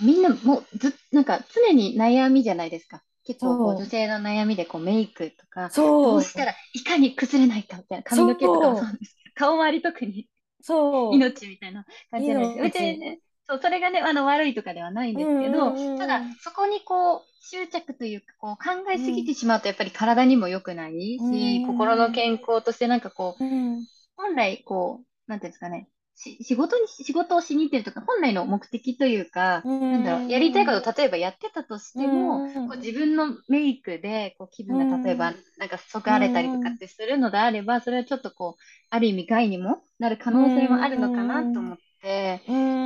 [0.03, 3.03] みんなもうず、なんか常に悩みじゃないですか。
[3.25, 10.29] 結構こう女性の悩みでこうメイクとか、どうしたらいかに崩れないかみたいな、髪の毛とかもそうですけど、顔周り特に
[10.61, 12.83] そう 命みたいな感じじゃないですか。
[12.83, 41.83] ね、そう、それがね、あの悪いとかではないんですけど、ただそこにこう執着というか、こう考えすぎてしまうとやっぱり体にも良くないし、うん、心の健康としてなんかこう、うん、本来こう、なんていうんですかね、仕事に、仕事をしに行ってるとか、本来の目的というか、うん、なんだろう、やりたいこと例えばやってたとしても、こう自分のメイクでこう気分が例えば、なんかそがれたりとかってするのであれば、それはちょっとこう、ある意味害にもなる可能性もあるのかなと思って、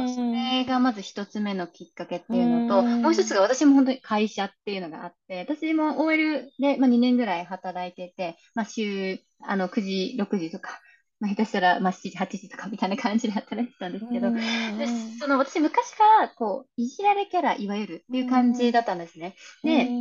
[0.07, 10.81] それがまず一つ目のきっかけっていうのと、もう一つが私も本当に会社っていうのがあって、私も OL で、まあ、2年ぐらい働いてて、まあ、週あの9時、6時とか、
[11.21, 14.33] まあ、下手したら、まあ、7時、8時とかみたいな感じで働いてたんですけど、
[14.77, 19.37] でその私昔からこういじられキャラ、いわゆるっていう感じだったんですね。
[19.65, 19.97] で、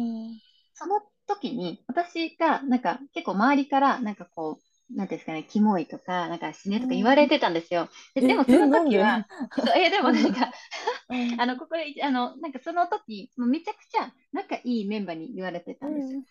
[0.73, 7.89] その時に私がなんか結構周りからなんかこう、なんですかね、キモいとか、なんか死ねとか言われてたんですよ。
[8.15, 9.27] ででもその時は、
[9.75, 9.99] え、で？
[10.01, 10.51] もなんか
[11.37, 16.21] あの、ここで、あの、なんかその時、もうめちゃくちゃ仲いいメンバーに言われてたんですよ。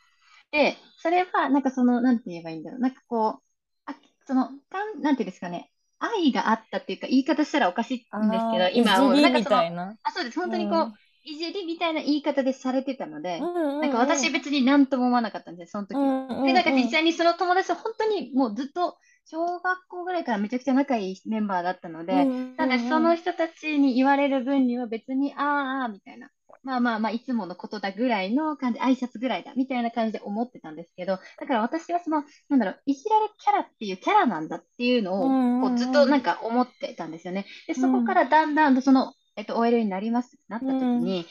[0.53, 2.81] で、それは、なんかその、なんて言えばいいんだろう。
[2.81, 3.43] なんかこう、
[3.87, 3.95] あ
[4.27, 9.65] その、かんなんていうんですかね、愛があったっていうか、言い方したらおかしいんですけど、今は、なんかその、
[10.03, 10.93] あ、そうです、本当にこう、
[11.27, 13.49] いじりみたいな言い方でされてたので、
[13.81, 16.17] なんか私別に何とも思わなかったんですその時は。
[16.43, 26.31] で、なんか実際にその友達は本当にもうずっと小学校ぐらいからめちゃくちゃ仲いいメンバーだったので、なのでその人たちに言われる分には別に、ああ、みたいな。
[26.63, 37.47] まあまあまあ、いつものことだぐらいの感じ、挨拶ぐらいだ、みたいな感じで思ってたんですけど、だから私はその、なんだろう、いじられキャラっていうキャラなんだっていうのを、こうずっとなんか思ってたんですよね。
[37.67, 41.27] で、そこからだんだんその、えっと、OL になりますってなった時に、うん、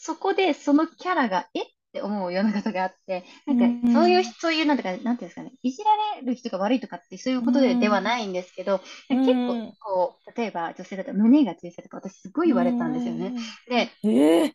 [0.00, 5.90] そこでそのキャラが、えって思うようなことがあって、なんか、そういう、うん、そういう、なんていうか、なんていうんですかね、いじら
[6.20, 13.34] れる人が悪いとかってそういうことで,、ではないんですけど、うん、結構、こう、例えば女性だと胸が小さいとか、私すごい言われたんですよね。
[13.68, 14.52] で、えー、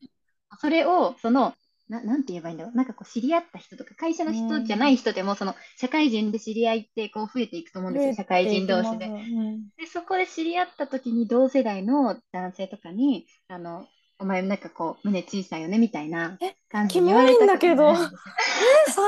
[0.60, 1.54] それを、その、
[1.90, 2.76] ななんて言えばいいんだろう。
[2.76, 9.12] なんかこう知り合った人とか、会社の人じゃない人でも、その社会人で知り合いってこう増えていくと思うんですよ、社会人同士で。
[9.78, 13.88] で、そこで知り合った時に同世代の男性とかに、あの、
[14.20, 16.38] お前なんかこう胸小さいよねみたいな
[16.70, 17.92] 感じに言われたんだけど。
[17.92, 17.96] え、
[18.92, 19.06] 最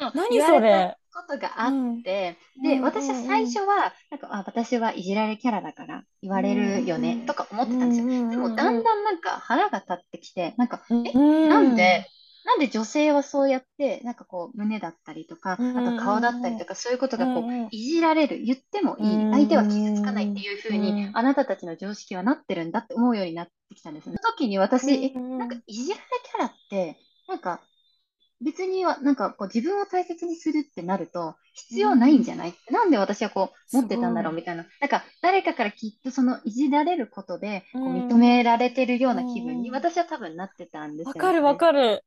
[0.00, 0.14] 悪。
[0.14, 0.96] 何それ。
[1.14, 8.30] ことがあって、うん、で、私は最初は、なんか、あ、私はいじられキャラだから言われるよね、とか思ってたんですよ。
[8.30, 11.12] でも、だんだんなんか腹が立ってきて、なんか、え、
[11.48, 12.06] なんで、
[12.44, 24.16] なんで女性はそうやって、なんかこう、胸だったりとか、あと顔だったりとか、そういうことがこう、いじられる、言ってもいい、相手は傷つかないっていうふうに、あなたたちの常識はなってるんだって思うようになってきたんですね。
[24.20, 26.98] その時に私、え、なんかいじられキャラって、
[27.28, 27.62] なんか、
[28.40, 34.66] 別には、なんかこう自分を大切にするってなると、必要ないんじゃない、うん、なんで私はこう持ってたんだろうみたいな。
[34.80, 41.20] なんか誰かからきっとそのいじられることでこう認められてるような気分に私は多分なってたんですよ、ね。
[41.20, 42.04] わ、かるわかる。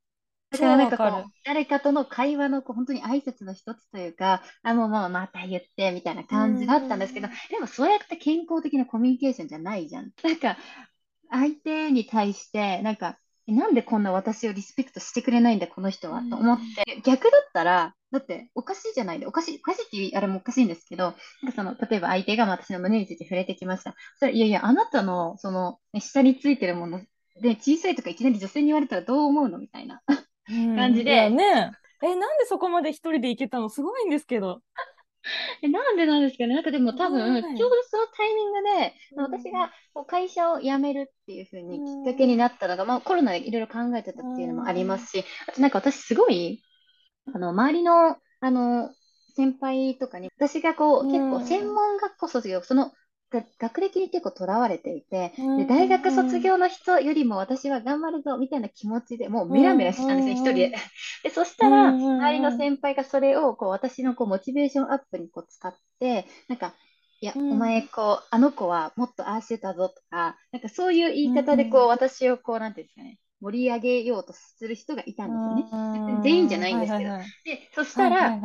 [0.49, 10.11] だからなんかこう、誰かとの会話のこう本当に挨拶の一つというか、あ、もうもうまた言ってみたいな感じだったんですけど、でもそうやって健康的なコミュニケーションじゃないじゃん。
[10.23, 10.57] なんか、
[11.29, 19.19] 相手に対して、なんか、なんでこんな私をリスペクトしてくれないんだ、この人は、と思って、逆だったら、だっておかしいじゃない？
[19.19, 23.91] で、おかしい、おかしいっていう、あれもおかしいんですけど、なんかその、例えば相手が私の胸について触れてきました。
[23.91, 27.01] そしたら、いやいや、あなたの、その、下についてるもの
[27.41, 29.57] で、小さいとかいきなり女性に言われたらどう思うの？
[29.60, 30.01] みたいな。
[30.47, 31.29] 感じで。
[31.29, 31.71] ね。
[32.03, 33.69] え、なんでそこまで一人で行けたの？
[33.69, 34.62] すごいんですけど。
[35.61, 36.55] えなんでなんですかね？
[36.55, 46.61] なんかでも多分、ちょうどそのタイミングで、私がこう会社を辞めるっていうふうにきっかけになったのが、まあコロナでいろいろ考えてたっていうのもありますし、あとなんか私すごい、
[47.33, 48.91] あの、周りの、あの、
[49.35, 52.91] 先輩とかに、私がこう、結構専門学校卒業、その
[53.59, 60.71] 学歴に結構とらわれていて、で大学卒業の人よりも私は頑張るぞみたいな気持ちでもうメラメラしたんですね、一人で。
[61.23, 66.73] でそしたら、周りの先輩がそれをこう私のこうモチベーションアップにこう使って、なんか、
[67.19, 75.67] いや、お前、こう、あの子はもっとああしてたぞとか、なんかそういう言い方でこう、私をこう、なんていうんですかね、盛り上げようとする人がいたんですよね。
[76.21, 77.11] 全員じゃないんですけど。
[77.43, 78.39] で、そしたら、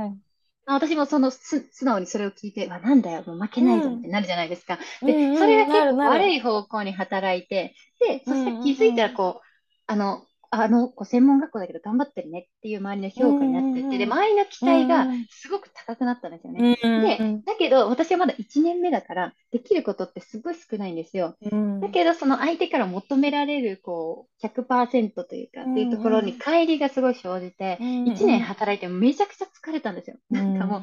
[0.65, 4.79] 私もその素直にそれを聞いて、わ、なんだよ、もう負けないぞってなるじゃないですか。
[5.01, 9.47] うん、で、それが結構悪い方向に働いて、で、そして気づいたらこう、
[9.87, 16.69] あの、あの子専門学校だけど頑張ってるねっていう周りの評価になってって、で、周りの期待がすごく高くなったんですよね。
[16.97, 21.39] で、だけど私はまだ1年目だから、できることってすごい少ないんですよ。
[21.81, 30.19] だけど、その相手から求められる、こう、100%というか、っていうところに乖離がすごい生じて、1年働いてめちゃくちゃ疲れたんですよ。
[30.31, 30.83] なんかもう、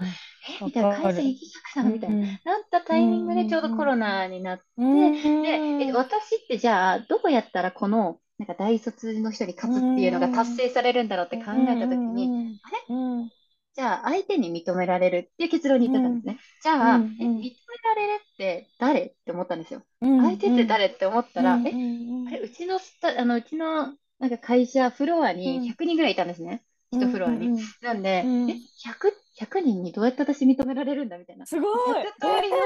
[0.61, 12.77] えみたいな、会社行きたくなみたいな、なったタイミングでちょうどコロナになって、で、え私ってじゃあ、どうやったらこの、なんか大卒の人に勝つっていうのが達成されるんだろうって考えたときに、あれ？
[13.73, 16.39] じゃあ相手に認められるっていう結論に至ったんですね。
[16.59, 19.01] じゃあ、え認められるって誰？
[19.07, 19.85] って思ったんですよ。
[20.17, 21.81] 相手って誰って思ったら、え、
[22.25, 26.65] あれ、うちのスタ、あの、うちのなんか会社、フロアに100人ぐらいいたんですね。
[26.91, 27.51] 一フロアに。
[27.81, 28.09] なんで、
[28.47, 31.45] え、100、100人にどうやって私認められるんだみたいな。
[31.45, 32.57] すごい !100 通りの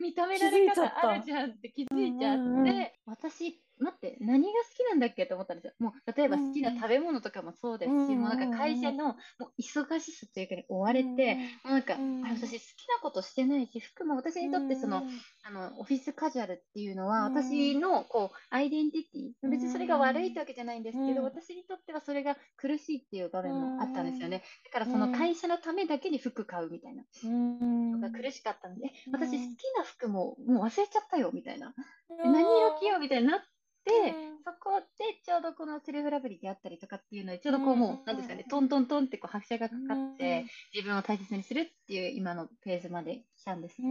[0.00, 5.72] 認められ方あるじゃんって気づいちゃって、私待って、何が好きなんだっけと思ったんですよ。
[5.78, 11.18] もう、例えば好きな食べ物とかもそうですし、うん、もうなんか会社のもう忙しさというかに追われて、うん、も
[11.66, 15.02] うなんか、うん、あ私好きなことしてないし、服も私にとってその、
[15.44, 24.42] あの、オフィスカジュアルっていうのは、私のこう、アイデンティティ、別にそれが悪いってわけじゃないんですけど、私にとってはそれが苦しいっていう場面もあったんですよね。
[24.64, 27.04] だからその会社のためだけに服買うみたいな。
[27.24, 31.74] のが苦しかったので、私好きな服ももう忘れちゃったよみたいな。
[32.08, 33.46] 何色着ようみたいになって、
[33.86, 40.44] で、そこでちょうどこのセルフラブリであったりとかっていうので、ちょうどこうもう、なんですかね、トントントンってこう拍車がかかって、
[40.74, 43.88] 自分を大切にするっていう今のペースまで来たんですけど、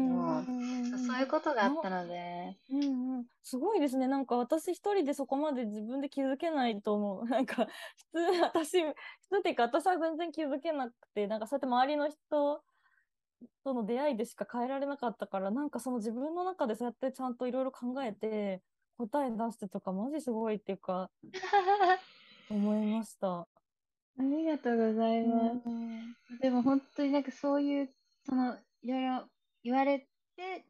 [0.98, 2.58] そういうことがあったので。
[2.70, 4.08] うんうん、すごいですね。
[4.08, 7.26] なんか私一人でそこまで自分で気づけないと思う。
[7.30, 7.68] なんか、
[8.12, 8.96] 普通、私、普
[9.30, 12.64] 通っていうか私は全然気づけなくて、なんかそうやって周りの人、
[13.64, 18.62] との出会いでしか変えられなかったからなんかその自分の中でそうやってちゃんといろいろ考えて
[18.98, 21.12] 答え出してとか、マジすごいっていうか、
[22.50, 23.40] 思いました。
[23.40, 23.48] あ
[24.22, 26.40] りがとうございます。
[26.42, 29.30] でも本当になんかそういう、その、いろいろ
[29.64, 30.66] 言われて、で、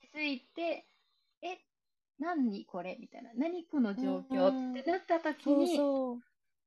[0.00, 0.86] 気づいて、
[1.42, 1.58] え、
[2.18, 2.96] 何これ？
[3.00, 3.30] みたいな。
[3.34, 4.70] 何この状況？
[4.70, 6.20] ってなった時に、そうそう。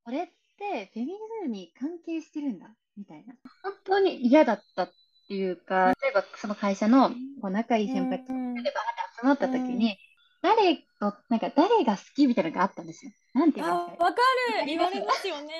[0.03, 0.27] これっ
[0.57, 2.75] てフェミニズムに関係してるんだ？
[2.97, 3.33] みたいな。
[3.63, 4.91] 本当に嫌だったっ
[5.27, 7.09] ていうか、例えばその会社の
[7.41, 8.81] こう仲いい先輩と、例えば
[9.21, 9.97] 集まった時に、
[10.45, 13.11] 誰と、なんか誰が好きみたいなのがあったんですよ。
[13.33, 14.21] なんて言いますかわか
[14.61, 15.59] る言われますよね。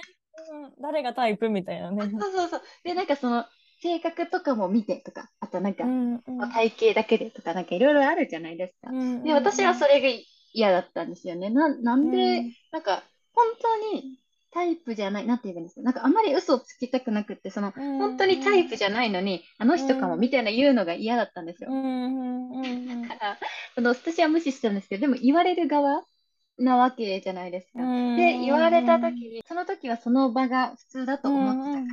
[0.52, 2.12] うん、誰がタイプみたいなね。
[2.22, 2.62] そうそうそう。
[2.84, 3.46] で、なんかその、
[3.82, 8.92] 性格とかも見てとか、あとなんか、うんうん、体型だけでとか、なんかいろいろあるじゃないですか。
[8.92, 10.08] うんうんうん、で、私はそれが
[10.54, 11.50] 嫌だったんですよね。
[11.50, 13.04] ななんで、うん、なんか、
[13.34, 14.20] 本当に
[14.56, 21.70] タイプじゃない、なんて言うんですか、なんかあんまり嘘をつきたくなくって、その、本当にタイプじゃないのに、あの人かもみたいな言うのが嫌だったんですよ。
[21.70, 23.38] だから、
[23.76, 26.04] その私は無視したんですけど、でも言われる側
[26.58, 27.80] なわけじゃないですか。
[28.16, 31.86] で、言われた時に、その時はその場が普通だと思ってたから、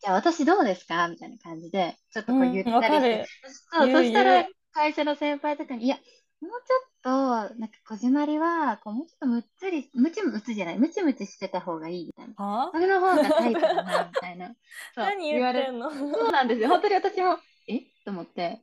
[0.00, 1.08] じゃあ私どうですか？
[1.08, 3.26] みたいな感じで、ちょっとこう言ったりして、
[3.72, 5.96] そうそしたら会社の先輩とかに、いや、
[6.40, 12.34] もうちょっと、なんか、こじまりは、こう、もうちょっとむっつり、むちむつじゃない、むちむちしてた方がいいみたいな。
[12.44, 12.70] は？
[12.72, 14.48] それの方がタイプだな、みたいな。
[14.92, 15.88] そう何言ってんの？
[15.90, 16.68] そうなんですよ。
[16.68, 17.38] 本当に私も、
[17.68, 17.82] え？
[18.04, 18.60] と思って。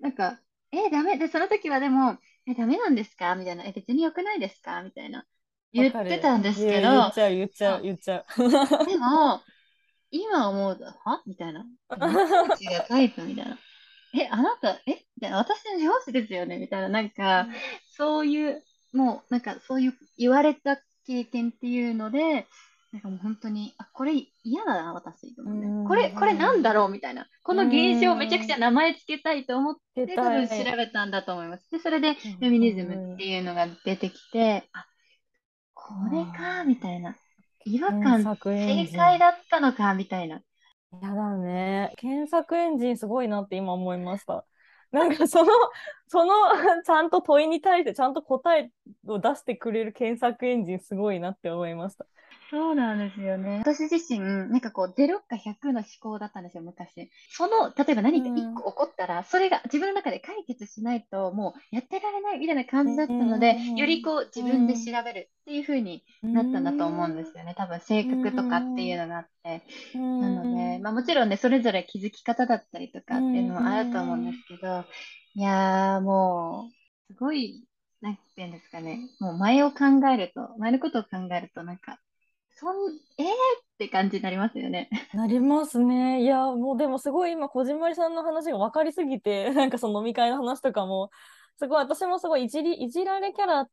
[0.00, 0.40] なんか、
[0.72, 2.18] え、ダメで、その時はでも、
[2.48, 3.36] え、ダメなんですか？
[3.36, 3.64] みたいな。
[3.64, 4.82] え、別に良くないですか？
[4.82, 5.24] みたいな。
[5.72, 6.90] 言ってたんですけど。
[6.90, 8.86] 言っちゃう、言っちゃう、言っちゃう。
[8.86, 9.40] でも、
[10.10, 11.22] 今思うと、は？
[11.26, 11.60] みたいな。
[11.60, 13.56] 違うタイプみたいな。
[14.14, 15.04] え、あなた、え？
[15.16, 15.38] みたいな。
[15.38, 16.58] 私の上司ですよね？
[16.58, 16.88] みたいな。
[16.88, 17.48] なんか、
[17.96, 18.62] そういう、
[18.92, 22.46] もう、なんか、そういう言われた経験っていうので、
[22.92, 24.12] なんかもう本当に、あ、これ
[24.44, 25.34] 嫌だな、私。
[25.88, 26.90] これ、これなんだろう？
[26.90, 27.26] みたいな。
[27.42, 31.68] この現象をめちゃくちゃ名前つけたいと思って、多分調べたんだと思います。
[31.72, 34.86] で、それで、フェミニズムっていうのが出てきて、あ、
[35.74, 37.16] これか、みたいな。
[37.64, 40.40] 違和感、正解だったのか、みたいな。
[41.02, 41.92] やだね。
[41.96, 44.46] 検索エンジンすごいなって今思いました。
[44.90, 45.52] なんかその、
[46.08, 46.32] その
[46.84, 48.70] ちゃんと問いに対してちゃんと答え
[49.06, 52.06] を出してくれる検索エンジンすごいなって思いました。
[52.50, 53.58] そうなんですよね。
[53.64, 57.10] 私自身、なんかこう、0か100の思考だったんですよ、昔。
[57.30, 67.54] その、例えば何か1個起こったら、うん、それが自分の中で解決しないと、もうやってられないみたいな感じだったので、うん、よりこう、自分で調べるっていう風になったんだと思うんですよね。
[67.56, 69.62] 多分、性格とかっていうのがあって。
[69.94, 74.84] なので、まあもちろんね、それぞれ気づき方だったりとかっていうのもあると思うんですけど、
[75.34, 76.70] いやー、も
[77.10, 77.66] う、すごい、
[78.00, 81.98] なんていうんですかね、もう前を考えると、前のことを考えると、なんか、
[82.64, 83.28] そん、えーっ
[83.76, 84.88] て感じになりますよね。
[85.12, 86.22] なりますね。
[86.22, 91.10] いや、もうでもすごい今、こじまりさんの話が分かりすぎて、 なんかその飲み会の話とかも、
[91.58, 93.70] すごい私もすごいいじり、いじられキャラっ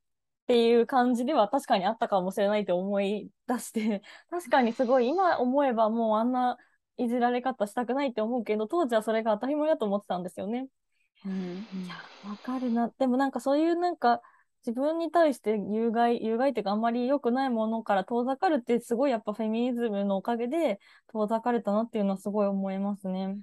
[0.47, 6.57] ていう感じでは確かにあったかもしれないって思い出して、 確かにすごい今思えばもうあんな
[6.97, 10.67] いじられ方したくないって思うけど、当時はそれが当たり前だと思ってたんですよね。
[11.25, 11.95] うん、いや、
[12.29, 12.89] わかるな。
[12.97, 14.21] でもなんかそういうなんか、
[14.65, 20.79] 自分に対して有害、有害っていうかあんまり良くないものから遠ざかるってすごいやっぱフェミニズムのおかげで
[21.11, 23.37] 遠ざかれたなっていうのはすごい思いますね。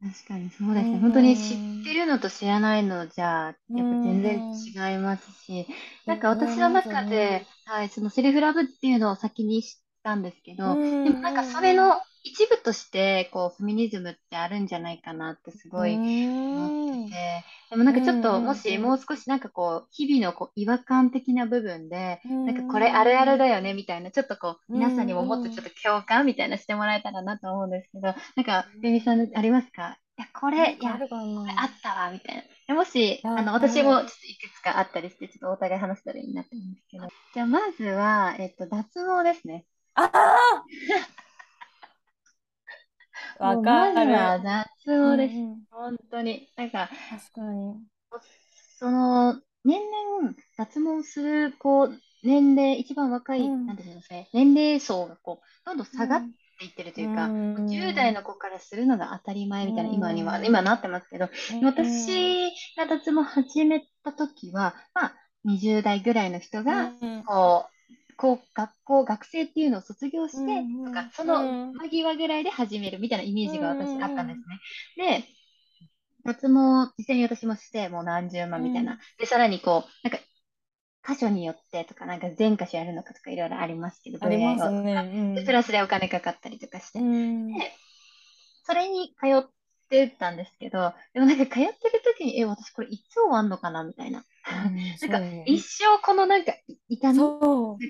[0.00, 0.98] 確かにそうですね。
[0.98, 5.66] 本当に知ってるのと知らないのじゃ、やっぱ全然違いますし、
[6.06, 29.96] なんか私の中で、はい、そのセルフラブっていうのを先に知ったんですけど、でもなんかそれの一部として、こう、フェミニズムってあるんじゃないかなってすごい思ってて、でもなんかちょっと、もしもう少しなんかこう、日々のこう違和感的な部分で、なんかこれあるあるだよねみたいな、ちょっとこう、皆さんにももっとちょっと共感みたいなしてもらえたらなと思うんですけど、なんか、ベミさんありますか？
[30.18, 32.74] いや、これ、いや、あったわ、みたいな。
[32.74, 37.06] もし、あの、私もちょっといくつかあったりして、ちょっとお互い話したらいいなと思うんですけど。
[37.34, 39.66] じゃあ、まずは、えっと、脱毛ですね。
[39.94, 40.10] ああ
[43.38, 43.94] わかる。
[43.94, 45.36] まずは脱毛です。
[45.36, 46.48] うん、本当に。
[46.56, 47.74] なんか、確かに。
[48.78, 56.20] その、年々脱毛する、こう、年齢、一番若い、うん、なんですかね、年齢層がこう、どんどん下がっ
[56.58, 61.28] ていってるというか、うん、10代の子からするのが当たり前みたいな、今には、今なってますけど、
[61.62, 65.14] 私が脱毛始めた時は、まあ、
[65.46, 66.92] 20代ぐらいの人が、
[67.26, 67.75] こう、
[68.16, 74.40] こう学校、学生っていうのを卒業して、とか、その間際ぐらいで始めるみたいなイメージが私あったんです
[74.96, 75.20] ね。
[75.20, 75.28] で、
[76.24, 78.98] 脱毛、実際に私もして、もう何十万みたいな。
[79.18, 80.18] で、さらにこう、なんか、
[81.08, 85.32] 箇所によってとか、なんか全箇所やるのかとかいろいろありますけど、ありますね。
[85.36, 86.98] で、プラスでお金かかったりとかして。
[86.98, 87.06] で、
[88.64, 89.48] それに通っ
[89.88, 94.24] てたんですけど、でもなんか通ってる時に、え、私これいつ終わんのかなみたいな。
[95.00, 96.52] なんか一生このなんか
[96.88, 97.30] 痛み、なん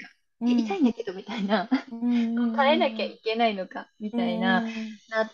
[0.00, 0.08] か
[0.40, 1.68] 痛いんだけどみたいな、
[2.56, 4.62] 耐えなきゃいけないのかみたいな、
[5.08, 5.32] なっ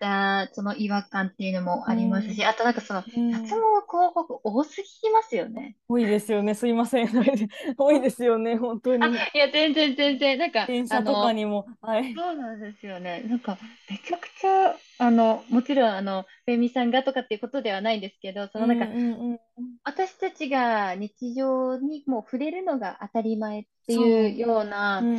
[0.00, 5.76] たその違和感っていうのもありますし、あとなんかその、脱毛広告多すぎますよね。
[5.88, 7.08] 多いですよね、すいません。
[7.76, 9.06] 多いですよね、本当に。
[9.06, 11.66] いや、全然全然、なんか、電車とかにも。
[11.80, 12.14] はい。
[12.14, 13.22] そうなんですよね。
[13.28, 13.58] なんか、
[13.88, 19.40] めちゃくちゃ、あの、もちろん、あの、フェミさんがとかっていうことではないんですけど、そのなんか、うんうんうん、
[19.84, 25.10] 私たちが日常にもう触れるのが当たり前っていうような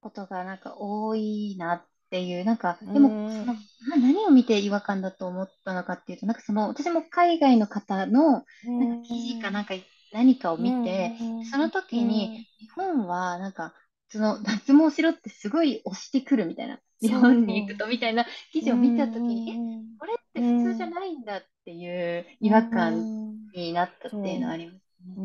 [0.00, 3.54] ことがなんか多いなっていう、なんか、でも、その
[4.00, 8.44] 何を見て違和感だと思ったのかっていうと、なんかその、私も海外の方の、
[8.78, 9.74] なんか記事かなんか
[10.12, 13.74] 何かを見て、その時に、日本はなんか、
[14.10, 19.60] その脱毛しろってすごい押してくるみたいな、日本に行くとみたいな記事を見た時に、え、
[19.98, 23.08] これって普通じゃないんだっていう違和感
[23.52, 25.18] になったっていうのはありますね。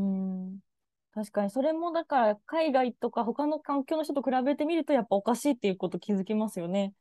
[1.15, 6.93] うん確かにそれもだから海外とか他の環境の人と比べてみるとやっぱおかしいっていうこと気づきますよね。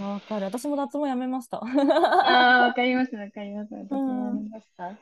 [0.00, 0.44] わかる。
[0.44, 1.58] 私も脱毛やめました。
[1.58, 3.74] ああ、わかります、わかります。
[3.74, 4.84] 私もやめました。
[4.84, 4.96] なん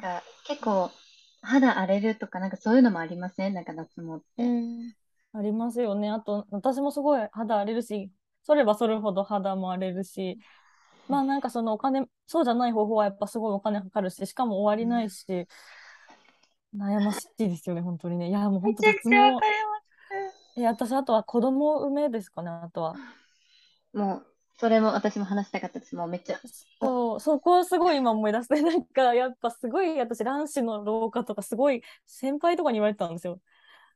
[0.00, 0.90] か結構
[1.42, 3.54] 肌荒れるとかなんかそういうのもありません？
[3.54, 4.44] なんか脱毛って。
[5.34, 6.10] ありますよね。
[6.10, 8.10] あと私もすごい肌荒れるし、
[8.42, 10.38] そればそれほど肌も荒れるし、
[11.08, 15.46] まあなんかそのお金、そうじゃない方法はやっぱすごいお金かかるし、しかも終わりないし、うん、
[16.74, 18.28] 悩ましいですよね、本当にね。
[18.28, 19.16] いや、もう本当脱毛。
[20.56, 22.94] え、私、あとは子供を産めですかね、あとは。
[23.92, 24.26] もう、
[24.58, 25.96] それも私も話したかったです。
[25.96, 26.40] もうめっちゃ。
[26.80, 33.40] そう、そこをすごい今思い出して、 なんか、やっぱすごい、私、卵子の老化とか、すごい先輩とかに言われてたんですよ。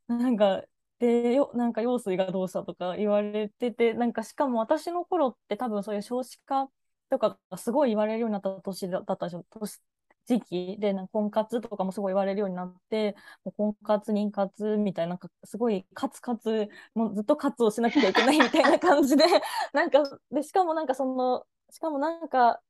[0.08, 0.62] なんか、
[0.98, 6.70] で、よ、なんか羊水がどうしたとか言われてて、なんかしかも私の頃って多分そういう少子化
[7.10, 9.44] とかがすごい言われるようになった年だったでしょ。
[9.50, 9.82] 年
[10.26, 19.24] 時期で、婚活とかもすごい言われるようになって、もう婚活、妊活みたいな、なんかすごいカツカツ、もうずっとカツをしなきゃいけないみたいな感じで、
[19.72, 22.60] なんか、で、しかもなんかその、しかもなんか、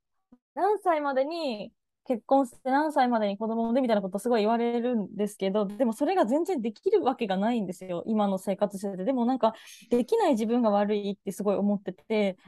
[0.54, 1.72] 何歳までに
[2.06, 9.04] 結婚して何歳までに子供でみたいなことすごい言われるんですけど、でもそれが全然できるわけがないんですよ、今の生活してて。
[9.04, 9.54] でもなんか、
[9.90, 12.38] できない自分が悪いってすごい思ってて、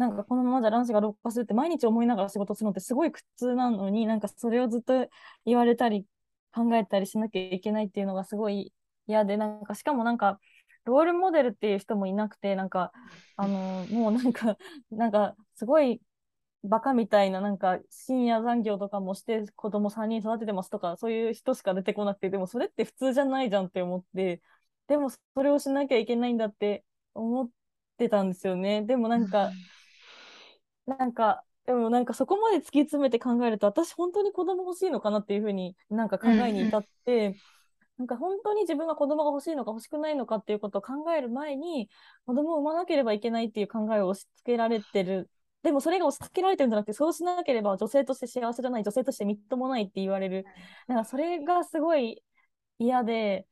[0.00, 5.06] なんかこのままじゃ卵子が老化するって毎日思いながら仕事するのってすごい苦痛なのに、なんかそれをずっと
[5.44, 6.06] 言われたり
[6.54, 8.72] 考えたりしなきゃいけないっていうのがすごい
[9.06, 10.40] 嫌で、なんかしかもなんか、
[10.86, 12.92] ロールモデルっていう人もいなくて、なんか、
[13.36, 14.56] あのもうなんか、
[14.90, 16.00] なんか、すごい
[16.64, 24.40] バカみたいな、なんか、深夜残業とかもして子供3人育ててますとか、そういう人しか出てこなくて、でもそれって普通じゃないじゃんって思って、
[24.86, 26.84] でもそれをしなきゃいけないんだって
[27.14, 27.50] 思っ
[27.98, 28.82] てたんですよね。
[28.82, 29.50] でもなんか、
[30.86, 37.36] なんか、でもなんかそこまで突き詰めて考えると、私本当に子供欲しいのかなっていうふうになんか考えに至って、
[37.98, 41.90] なんか本当に自分が子供が欲しいのか欲しくないのかっていうことを考える前に、
[42.26, 45.30] 子供を産まなければいけないっていう考えを押し付けられてる。
[45.62, 50.44] でもそれが押し付けられてるんじゃなくて、そうしなければ女性として幸せじゃない、女性としてみっともないって言われる。
[50.88, 52.22] だからそれがすごい
[52.78, 53.46] 嫌で、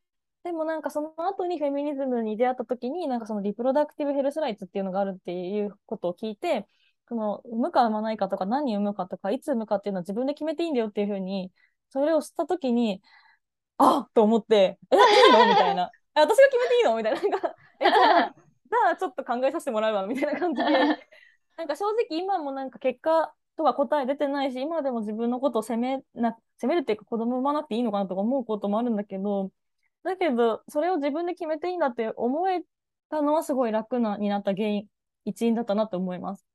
[0.45, 6.66] でもなんかその後にフェミニズムに出会った時に、なんかそのリプロダクティブヘルスライツっていうのがあるっていうことを聞いて、
[7.09, 11.51] その産むか産まないかとか何産むかとかいつ産むかっていうのは自分で決めていいんだよっていうふうに、
[11.91, 13.03] それを知った時に、
[13.79, 15.47] あっと思って、え、 いいの？
[15.49, 15.91] みたいな。
[16.15, 16.97] 私が決めていいの？
[16.97, 17.21] みたいな。
[17.21, 18.35] なんか、え、じゃあ、
[18.71, 20.69] じゃあちょっと考えさせてもらうわ、みたいな感じで。
[21.57, 29.51] なんか正直今もなんか結果とか答え出てないし、今でも自分のことを責めな、責めるっていうか子供産まなくていいのかなとか思うこともあるんだけど、
[30.05, 32.63] だけど、それを自分で決めていいんだって思え
[33.11, 34.87] たのはすごい楽なになった原因、
[35.25, 36.48] 一因だったなと思います。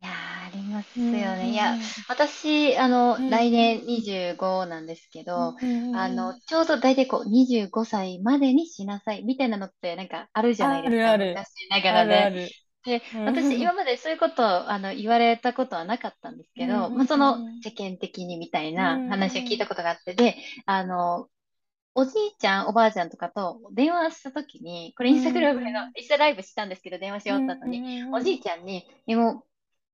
[0.00, 0.12] いや
[0.46, 1.50] ありますよね。
[1.50, 1.76] いや、
[2.08, 5.56] 私、あの、来年25なんですけど、
[5.90, 11.10] あの、ちょうど大体こう、25歳までにしなさいみたいなのってなんかあるじゃないですか。
[11.10, 11.26] あるある。
[11.26, 11.98] 昔なが。
[11.98, 12.48] あるある。
[12.84, 20.36] で、私、今までそういうことをあの言われたことはなかったんですけど、まあ、その世間的にみたいな話を聞いたことがあって、で、
[20.66, 21.28] あの、
[21.94, 27.82] おじいちゃん、おばあちゃんとかと電話したときに、これインスタグラムの、インスタライブしたんですけど、電話し終わった後に、
[28.12, 29.44] おじいちゃんに、でも、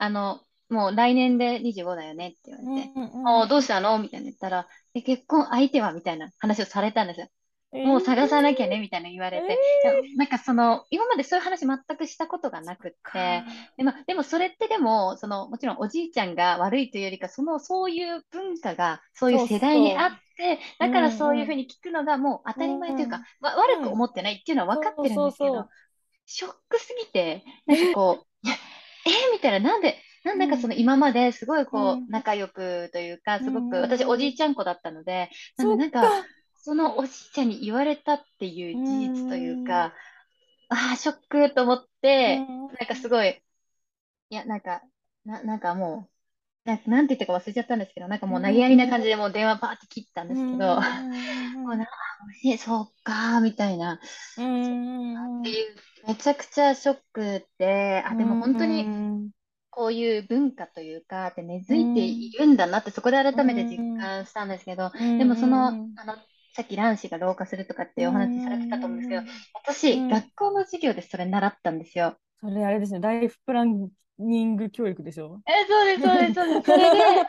[0.04, 2.90] あの、もう来年で25だよねって言われて、
[3.26, 3.98] おどうしたの？
[3.98, 4.66] みたいな言ったら、
[5.04, 5.92] 結婚相手は？
[5.92, 7.28] みたいな話をされたんですよ。
[7.72, 13.42] もう探さなきゃねみたいな言われて、えー、なんかその今までそういう話全くしたことがなくって。
[13.76, 25.66] で,、までもそれってでもそのもちろんおじいちゃんが悪いというよりかそのそういう文化がそういう世代にあってだからそういうふうに聞くのがもう当たり前というか、うんうん、悪く思ってないっていうのは分かってるんですけど
[26.26, 28.26] ショックすぎてなんかこう
[29.06, 29.70] えー、みたいな。
[29.70, 36.24] なんでなんだかその今まですごいこう仲良くというか、すごく私おじいちゃん子だったので、なんか。
[36.64, 39.92] そのおじいちゃんに言われたっていう事実というか、
[40.70, 43.42] ああ、ショックと思って、なんかすごい、
[44.30, 44.80] いや、なんか、
[45.26, 46.13] な、なんかもう、
[46.64, 51.86] ななんて言ったか忘れちゃったんですけど、なんかもう投げやりな感じでもう電話バーって切ったんですけど、もうな、
[52.44, 53.98] え、そうか、みたいな、っ
[55.42, 58.86] ていう、めちゃくちゃショックで、あ、でも本当に、
[59.70, 66.16] こういう文化というか、で根付いているんだなって、そこで改めて実感したんですけど、でもその、あの、
[66.54, 69.22] さっき卵子が老化するとかっていうお話されてたと思うんですけど、
[69.54, 72.16] 私、学校の授業でそれ習ったんですよ。
[72.40, 75.40] それあれですね、ライフプランニング教育でしょ？
[75.46, 76.66] え、そうです、そうです、そうです。
[76.66, 77.26] それで、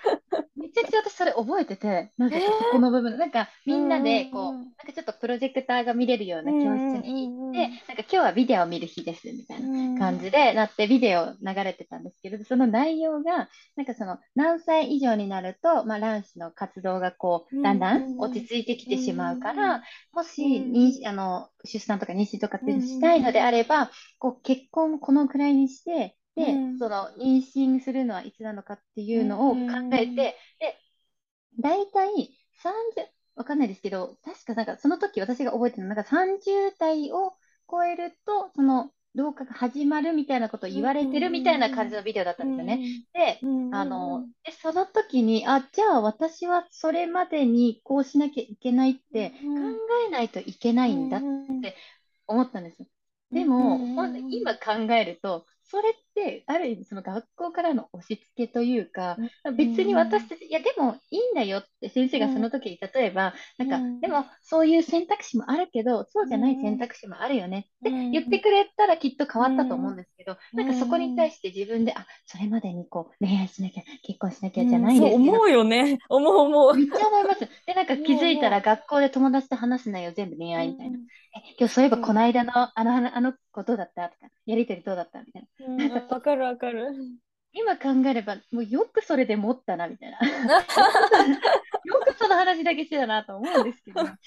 [0.55, 19.81] めちゃくちゃ私それ覚えてて、なんかここの部分、なんかみんなでこう、なんかちょっとプロジェクターが見れるような教室に行って、なんか今日はビデオを見る日ですみたいな感じでなってビデオ流れてたんですけど、その内容が、なんかその何歳以上になると、まあ卵子の活動がこう、だんだん落ち着いてきてしまうから、
[20.13, 29.59] もし妊あの出産とか妊娠とかってしたいのであれば、こう結婚このくらいにして、で、うん、その妊娠するのはいつなのかっていうのを考
[29.93, 30.35] えて、で
[31.59, 32.29] 大体
[32.61, 37.33] 30、わかんないですけど、確かなんかその時私が覚えてるのは、なんか30代を
[37.69, 42.81] 超えると、その老化が始まるみたいなことを言われてるみたいな感じのビデオだったんですよね。
[43.13, 43.39] で、
[43.71, 49.35] あの、でその時に、あ、じゃあ私はそれまでにこうしなきゃいけないって考
[50.07, 51.21] えないといけないんだっ
[51.61, 51.75] て
[52.27, 52.87] 思ったんですよ。
[53.31, 53.79] でも、
[54.29, 59.17] 今考えると、それってある意味その学校からの押し付けというか、
[59.57, 75.99] 別に私たち、いやでもいいんだよって先生がその時に例えば、なんか、でもそういう選択肢もあるけど、そうじゃない選択肢もあるよねって言ってくれたらきっと変わったと思うんですけど、なんかそこに対して自分で、あ、それまでにこう恋愛しなきゃ、結婚しなきゃじゃないですけど、思うよね。
[76.09, 76.75] 思う思う。
[76.75, 77.41] めっちゃ思います。
[77.65, 80.97] で、なんか気づいたら学校で友達と話す内容全部恋愛みたいな。
[80.97, 84.09] え、今日そういえばこの間のあの、あの子どうだった？
[84.09, 85.21] とか、やりとりどうだった？
[85.21, 85.47] みたい
[85.77, 85.87] な。
[85.89, 86.01] なん。
[86.01, 86.87] かわかるわかる。
[87.53, 90.17] 今考えれば、もうよくそれで持ったなみたいな。
[91.85, 94.03] よくその話だけしてたなと思うんですけど。
[94.03, 94.19] なんか、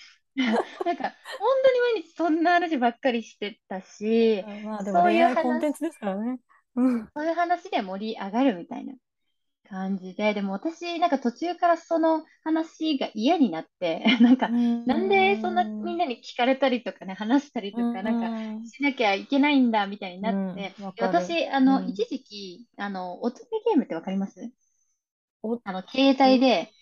[0.85, 6.39] 本当に毎日そんな話ばっかりしてたし、まあでも恋愛コンテンツですからね。
[6.75, 8.95] そういう話で盛り上がるみたいな。
[9.69, 14.53] 感じで、でも私、なんか途中からその話が嫌になって、 なんか、
[14.85, 24.51] なんでそんなみんなに聞かれたりとかね、話したりとか、なんかしなきゃいけないんだみたいになって、私、あの、一時期、あの、乙女ゲームってわかります？
[25.65, 26.73] あの、携帯で、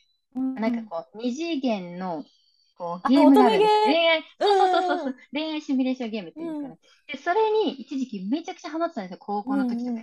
[0.55, 2.25] なんかこう、二次元の、
[2.79, 3.37] こう、ゲーム。
[3.39, 4.25] がある恋愛、
[4.57, 6.79] そうそうそうそう、恋愛シミュレーションゲームっていうんですかね。
[7.09, 10.03] で、それに一時期めちゃくちゃハマってたんですよ、高校の時とか。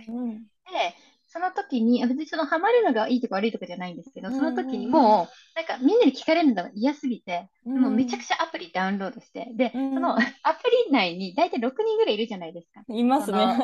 [0.72, 0.94] で、
[1.34, 12.84] その時に、別にそのハマるのがいいとか悪いとかじゃないんですけど、その時にもう、なんかみんなに聞かれるのが嫌すぎて、もうめちゃくちゃアプリダウンロードして、で、そのアプリ内に大体6人ぐらいいるじゃないですか。
[12.88, 13.58] いますね。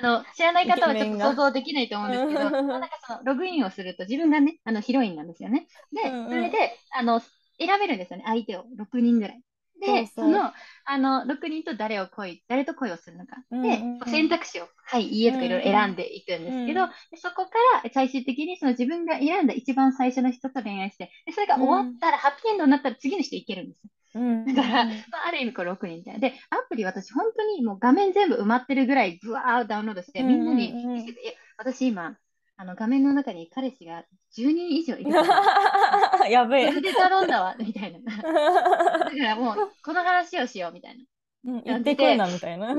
[0.00, 2.54] あの、知らない方はちょっと想像できないと思うんですけど、なん
[2.90, 5.66] かそのログインをすると自分がね、あのヒロインなんですよね。
[5.92, 9.42] で、それで、あの、選べるんですよね、相手を6人ぐらい。
[9.80, 10.52] で、その、
[10.84, 13.36] あの、6人と誰を恋、誰と恋をするのか。
[13.50, 17.50] で、選択肢を、はい、いいえとかいろいろ選んでいくんですけど、そこか
[17.82, 23.90] ら最終的にその自分が選んだ一番最初の人と恋愛して、でそれが終わったら、ハッピーエンドになったら次の人いけるんですよ。
[24.12, 24.90] だから、ま
[25.24, 26.20] あ、ある意味これ6人みたいな。
[26.20, 32.16] で、アプリ私本当にもう画面全部埋まってるぐらいブワーダウンロードして、みんなに見せて、私今、
[32.60, 34.04] あの画面の中に彼氏が
[34.36, 36.28] 10人以上いるから。
[36.28, 36.68] やべえ。
[36.68, 38.16] それで頼んだわ、みたいな。
[38.16, 41.04] だからもう、 この話をしよう、みたいな。
[41.42, 42.76] うん、言ってこいなみたいな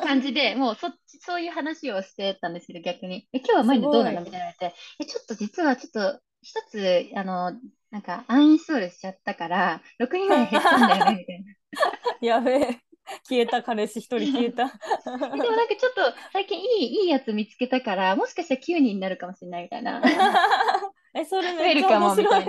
[0.00, 3.26] 感じで、もうそそういう話をしてたんですけど、逆に。
[3.32, 4.20] え今日は毎日どうなの？
[4.20, 7.54] みたいなて、え、ちょっと実はちょっと、一つ、あの、
[7.90, 11.54] なんか、アンインストールしちゃったから、6人ぐらい減ったんだよね、みたいな。
[12.20, 12.93] やべえ。
[13.28, 14.66] 消えた彼氏一人消えた。
[15.04, 16.00] でもなんかちょっと
[16.32, 20.02] 最近いいいいやつ見つけたからもしかしたら9人になるかもしれないみたいな。
[21.16, 22.44] え、それめっちゃ面白い。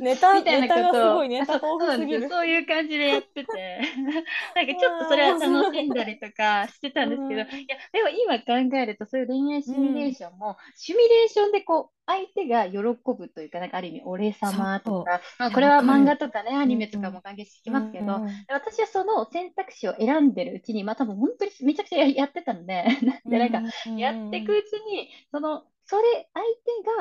[0.00, 1.18] ネタみたいなこと。
[1.18, 1.80] を、ネタ そう
[2.28, 3.80] そういう感じでやってて、
[4.56, 22.84] なんかちょっとそれは楽しんだりとかしてたんですけど、いや、でも今考えると、そういう恋愛シミュレーションも、シミュレーションでこう、相手が喜ぶというか、なんかある意味、俺様とか、まあ、これは漫画とかね、アニメとかも関係してきますけど、私はその選択肢を選んでるうちに、まあ多分本当にめちゃくちゃやってたので、
[23.26, 23.62] で、なんか、
[23.96, 26.44] やっていくうちに、その、それ、相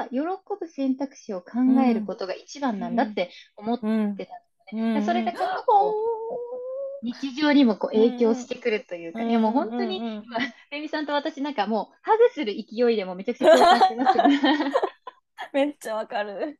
[0.09, 4.25] 手が喜ぶ選択肢を考えることが一番なんだって思ってたんで
[4.69, 5.03] すね。
[5.05, 10.23] それがちょっとこう、日常にもこう影響してくるというか、いやもう本当に、今、
[10.71, 14.19] レミさんと私なんかもう、ハグする勢いでもめちゃくちゃ共感してます。
[15.51, 16.57] めっちゃわかる。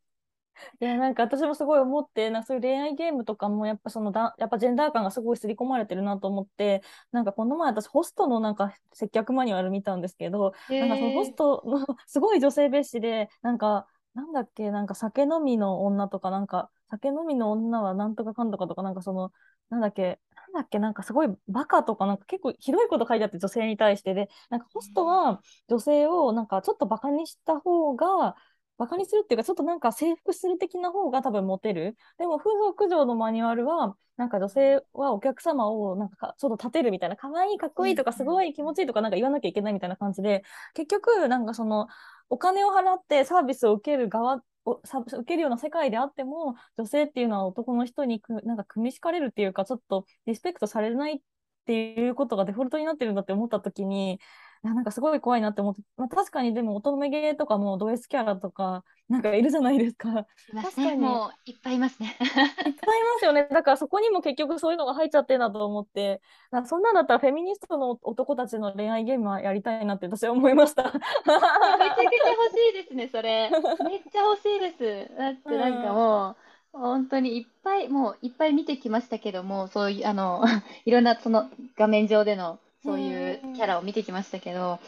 [0.80, 6.82] いや、なんか私もすごい思って、なんかそういう恋愛ゲームとかもやっぱそのだ、やっぱジェンダー感がすごい刷り込まれてるなと思って、
[7.12, 19.32] なんかこの前私ホストのなんか接客マニュアル見たんですけど、なんかそのホストの すごい女性蔑視で、なんか、なんだっけ、なんか酒飲みの女とか、なんか酒飲みの女はなんとかかんとかとか、なんかその、
[19.70, 28.36] なんだっけ、なんだっけ、なんかすごいバカとか、なんか結構ひどいこと書いてあって女性に対してで、なんかホストは女性をなんかちょっとバカにした方が、
[28.78, 31.98] バカにするっていうか、ちょっとなんか征服する的な方が多分モテる。
[32.18, 41.88] でも、風俗嬢のマニュアルは、なんか女性はお客様をなんかちょっと立てるみたいな、可愛いかっこいいとか、すごい気持ちいいとかなんか言わなきゃいけないみたいな感じで、結局、なんかその、
[42.30, 51.20] お金を払ってサービスを受ける側を受けるような世界であっても、女性っていうのは男の人にくなんか組み敷かれるっていうか、ちょっとリスペクトされないっ
[51.66, 54.20] ていうことがデフォルトになってるんだって思った時に、
[54.68, 60.26] やなんかすごい怖いなって思って、まあ、確かにでも乙女芸とかもド S キャラとかなんかいるじゃないですか。
[60.54, 62.18] 確かにもういっぱいいますね。
[62.20, 62.74] いっぱいいま
[63.20, 63.48] すよね。
[63.50, 70.84] だからそこにも結局そういうのが入っちゃってんだと思って、なんかそんなんだったらフェミニストの男たちの恋愛ゲームはやりたいなって私は思いました。
[70.84, 73.50] めちゃくちゃくちゃ欲しいですね、それ。
[73.50, 75.18] めっちゃ欲しいです。
[75.18, 76.36] だってなんかもう、
[76.74, 80.44] 本当にいっぱい、もういっぱい見てきましたけども、そういう、あの、
[80.86, 84.80] いろんなその画面上でのそういうキャラを見てきましたけど、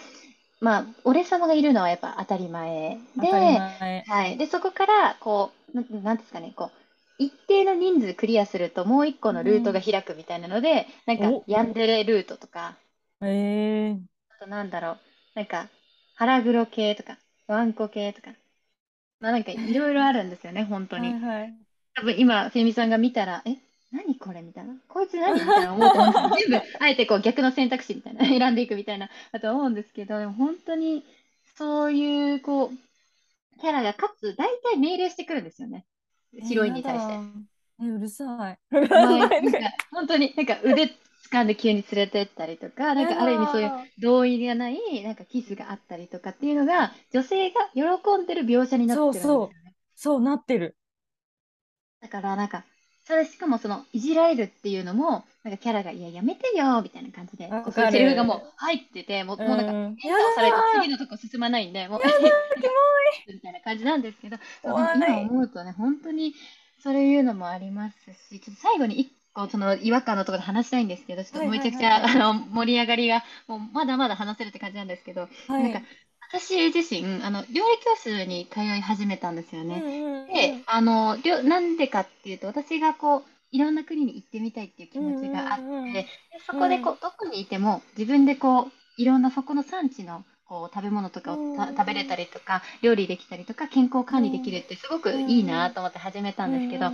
[0.62, 3.64] まあ、俺様がいるのはやっぱ当たり前で、
[4.06, 4.38] はい。
[4.38, 6.72] で、そこから、こう、ななんですかね、こう、
[7.18, 12.78] 一定の人数クリアするともう一個のルートが開くみたいなので、なんか、ヤンデレルートとか、
[13.22, 13.26] え。
[13.26, 15.00] ー、あとなんだろう、
[15.36, 15.70] なんか、
[16.16, 17.18] 腹黒系とか、
[17.48, 18.32] ワンコ系とか、
[19.20, 21.10] まあなんかいろいろあるんですよね、本当に。
[21.10, 21.54] はいはい、
[21.96, 23.58] 多分今、フェミさんが見たら、え、
[23.92, 24.76] 何これみたいな。
[24.88, 31.04] こいつ何みたいな思うと思うんです 全部、あえてこう逆の選択肢みたいな、選んでいくみたいな、だと思うんですけど、でも本当に、
[31.56, 35.86] そういう、こう、キャラが、かつ、大体命令してくるんですよね。
[36.32, 37.14] ヒロインに対して。
[37.82, 38.60] え、うるさい。
[38.72, 39.60] なんか
[39.92, 40.96] 本当に、なんか腕
[41.32, 47.84] 掴んで急に連れてったりとか、なんかある意味そういう同意がない、なんかキスがあったりとかっていうのが、女性が喜
[48.22, 49.36] んでる描写になってるんですよね。
[49.36, 49.72] そうそう。
[49.96, 50.78] そうなってる。
[52.02, 52.66] だからなんか、
[53.10, 62.02] それしかもそのいじられるっていうのもなんかキャラが「いややめてよ」みたいな感じでこうセリフがもう入っててもう,、もうなんか変化をされて次のとこ進まないんでもう
[63.34, 66.36] みたいな感じなんですけど今思うとね本当に
[66.84, 67.96] そういうのもあります
[68.30, 75.82] しちょっと最後に一個その違和感のところで話したいんですけどちょっとめちゃくちゃ、あの盛り上がりがもうまだまだ話せるって感じなんですけど、はい、なんか
[76.32, 79.84] 私自身、あの、料理教室に通い始めたんですよね。
[80.28, 85.60] で、あの、りょなんでかっていうと、私がこう、いろんな国に行ってみたいっていう気持ちがあっ
[85.92, 86.08] て、で
[86.46, 96.92] そこでこう、どこにいても、自分でこう、いろんなそこの産地のこう食べ物とかを食べれたりとか、料理できたりとか、健康管理できるってすごくいいなと思って始めたんですけど、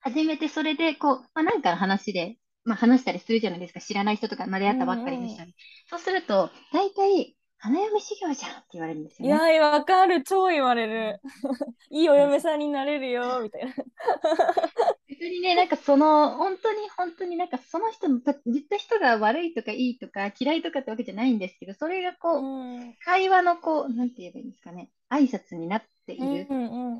[0.00, 3.80] 初めてそれで、こう、まあ、なんかの話で、まあ、話したりするじゃないですか。
[3.80, 5.54] 知らない人とか、まで会ったばっかりの人に。
[5.88, 9.52] そうすると、大体、花嫁修行じゃんって言われるんですよ、ね。
[9.52, 10.24] いや、わかる。
[10.24, 11.20] 超言われる。
[11.90, 13.72] いいお嫁さんになれるよ、みたいな。
[15.08, 26.52] 別にね、なんかその、本当に本当になんかその人の、言った人が悪いとかいいとか嫌いとかってわけじゃないんですけど、それがこう、うん、会話のこう、なんて言えばいいんですかね、挨拶になっているって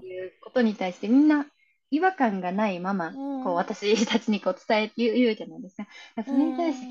[0.07, 1.45] いうことに対してみんな
[1.91, 3.11] 違和感がないまま、う
[3.41, 5.87] ん、こう私たちにこう伝え、言う言うじゃないですか。
[6.25, 6.87] それに対して、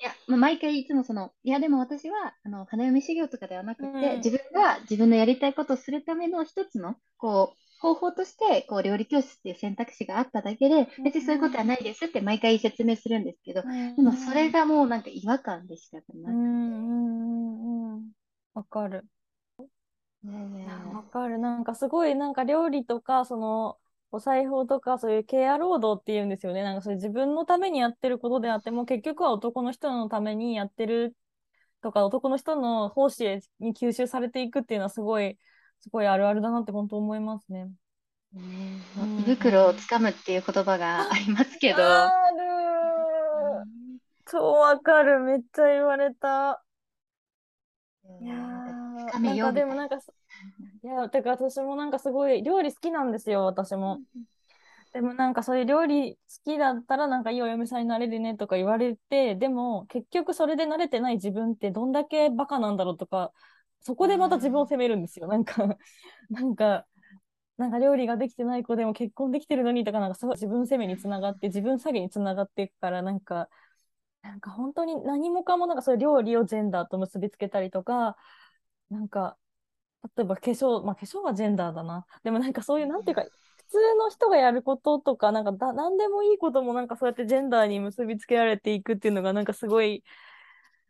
[0.00, 16.30] いや、まあ、毎回いつもその、いや、でも私は、あの、花嫁修行とかではなくて、うん、自分が自分のやりたいことをするための一つの、こう、方法として、こう、料理教室っていう選択肢があっただけで、別にそういうことはないですって毎回説明するんですけど、うん、でもそれがもうなんか違和感でしたかな。
[16.30, 16.38] うんう
[17.94, 18.12] んうん。
[18.54, 19.04] わかる。
[20.94, 21.38] わかる。
[21.38, 23.78] なんかすごい、なんか料理とか、その、
[24.14, 26.62] お裁縫とかそういうケア労働っていうんですよね。
[26.62, 31.16] なんかそれ自分のためにやってることであっても結局は男の人のためにやってる
[31.82, 35.36] とか男の人の奉仕に吸収されていくっていうのはすごい
[35.80, 37.64] すごいあるあるだなって本当思いますね。
[38.32, 38.40] ね
[39.26, 41.82] 胃袋をつかむっていう言葉がありますけど。
[41.82, 42.10] ある
[44.30, 46.62] 超わかるめっちゃ言われた。
[48.20, 48.43] いや
[49.20, 54.00] なんかでもなんかいや、てか私もなんかすごい料理好きなんですよ、私も。
[54.92, 56.18] でもなんかそういう料理好
[56.52, 63.32] きだったらなんかいいお嫁さんになれるねとか言われて、でも結局それで慣れてない自分ってどんだけバカなんだろうとか、
[63.80, 65.26] そこでまた自分を責めるんですよ。
[65.26, 65.76] なんか、
[66.30, 66.86] なんか、
[67.56, 73.48] なんか料理ができてない子でも結婚できてるのにとか、なんかそう自分責めにつながって、自分詐欺につながっていくから、なんか、
[74.22, 78.16] なんか本当に何もかもなんかそういう料理をジェンダーと結びつけたりとか、
[78.94, 79.36] なんか
[80.16, 82.06] 例えば化粧、まあ、化粧はジェンダーだな。
[82.22, 90.04] でもなんかそういう、なんていうか、普通の人がやることとか、なんかだ、なんでもいいこともなんかそうやってジェンダーに結びつけられていくっていうのが、なんかすごい、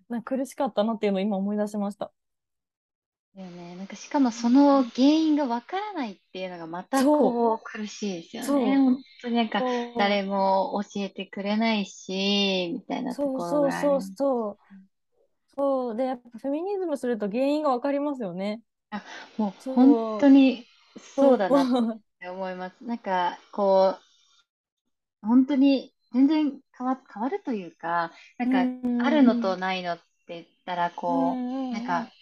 [0.08, 2.12] なんか苦しかったなっていうのを今思い出しました。
[3.36, 3.76] だよね。
[3.76, 8.76] なんかしかもその原因がわからないっていうのがまたこう苦しいですよね。
[8.76, 9.62] 本当になんか
[9.98, 14.58] 誰も教えてくれないし、みたいなところがそうそうそうそう。
[15.56, 15.96] そう。
[15.96, 18.62] で、やっぱフェミニズムすると原因がわかりますよね。
[18.90, 19.04] あ、
[19.36, 20.68] もう本当に
[21.16, 21.66] そうだなっ
[22.20, 22.84] て思います。
[22.84, 23.96] なんか、こ
[25.22, 32.13] う、本当に全然変わ、変わるというか、なんか、あるのとないのって言ったら、こう、なんか、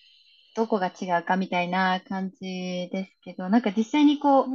[0.54, 4.46] どこが違うかみたいな感じですけど、なんか実際にこう、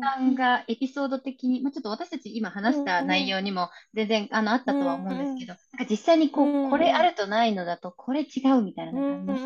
[0.00, 9.44] さんがエピソード的に、まあ、ちょっと私たち今話した内容にも全然あのあったとは思うんですけど、なんか実際にこう、これあるとないのだとこれ違うみたいな感じです。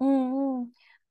[0.00, 0.68] うんうん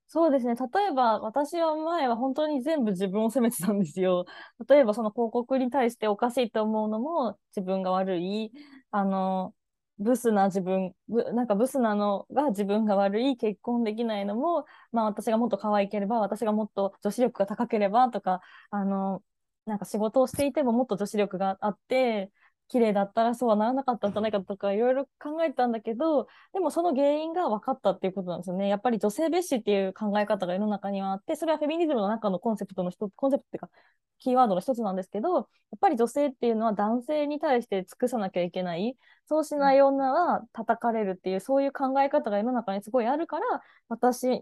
[0.08, 0.54] そうですね。
[0.54, 4.24] 例えば、私は前は本当に全部自分を責めてたんですよ。
[4.68, 8.52] 例えば、その広告に対しておかしいと思うのも自分が悪い。
[8.92, 9.52] あの、
[9.98, 18.40] ブスな自分、なんかブスなのが自分が悪い、結婚できないのも、まあ私がもっと可愛ければ、私がもっと女子力が高ければとか、
[18.70, 19.22] あの、
[19.64, 22.30] なんか仕事をしていてももっと女子力があって、
[22.68, 28.68] 綺麗だったらそうはならなかったんじゃないかとかいろいろ考えたんだけどでもその原因が分かったっていうことなんですよね。
[28.68, 33.70] やっぱり女性蔑視っていう考え方が世の中にはあってそれはフェミニズムの中のコンセプトの一つコンセプトっていうか
[34.18, 35.46] キーワードの一つなんですけどやっ
[35.80, 38.96] ぱり女性っていうのは男性に対して尽くさなきゃいけない
[39.26, 43.44] そうしない女は叩かれるっていうそういう考え方が世の中にすごいあるから
[43.88, 44.40] 私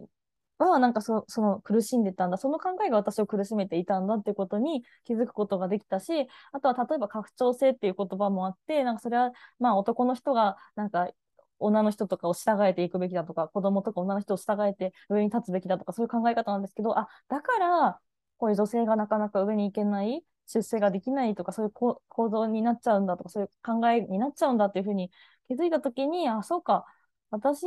[0.59, 2.37] はなんかそその苦しんでたんだ。
[2.39, 11.11] その考えが私を苦しめていたんだっていうことに気づくことができたしあとは例えば拡張性っていう言葉もあってなんかそれはまあ男の人がなんか
[11.59, 18.01] 女の人とかを従えていくべきだとか子供とか女の人を従えて上に立つべきだとかそういう考え方なんですけどあだから
[18.39, 25.11] こういう女性がなかなか上に行けない出世ができないとかそういう構造になっちゃうんだとかそういう考えになっちゃうんだっていうふうに
[25.49, 26.85] 気づいた時にあそうか。
[27.35, 27.66] 私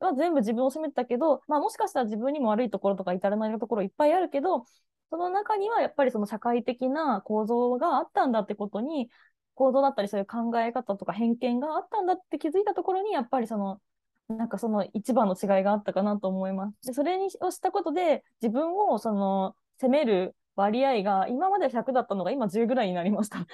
[0.00, 4.64] は全部自分を責めてたけど、まあ、もしかしたら自分にも悪いところとか至らないところいっぱいあるけど、
[5.10, 9.08] その中にはやっぱりその社会的な構造があったんだってことに、
[9.54, 13.80] 構造だったりそういう考え方とか偏見があったんだって気づいたところに、やっぱりその、
[14.28, 16.88] なんかその一番の違いがあったかなと思います。
[16.88, 23.46] で、それにをしたことで、自分をその責める割合が今まで100だったのが今10ぐらいになりました。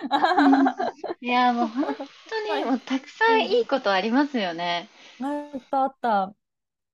[1.20, 4.88] いやもう本当に もうたくさんいいことありますよね。
[5.22, 6.34] あったあった。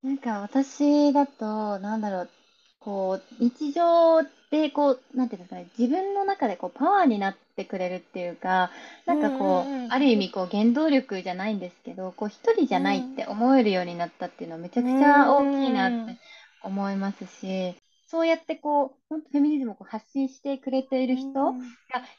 [0.02, 2.30] なんか私だと、なんだろう、
[2.78, 8.70] こう、日常でこう、なんていうんですかね、自分の中でこうパワーになってくれるっていうか、
[9.06, 16.18] なんかこう、うんうんうん、ある意味こう原動力じゃないんですけど、こう一人じゃないって思えるようになったっていうのはめちゃくちゃ大きいなって
[16.62, 17.76] 思いますし、
[18.08, 21.54] そうやってこう、本当フェミニズムを発信してくれている人が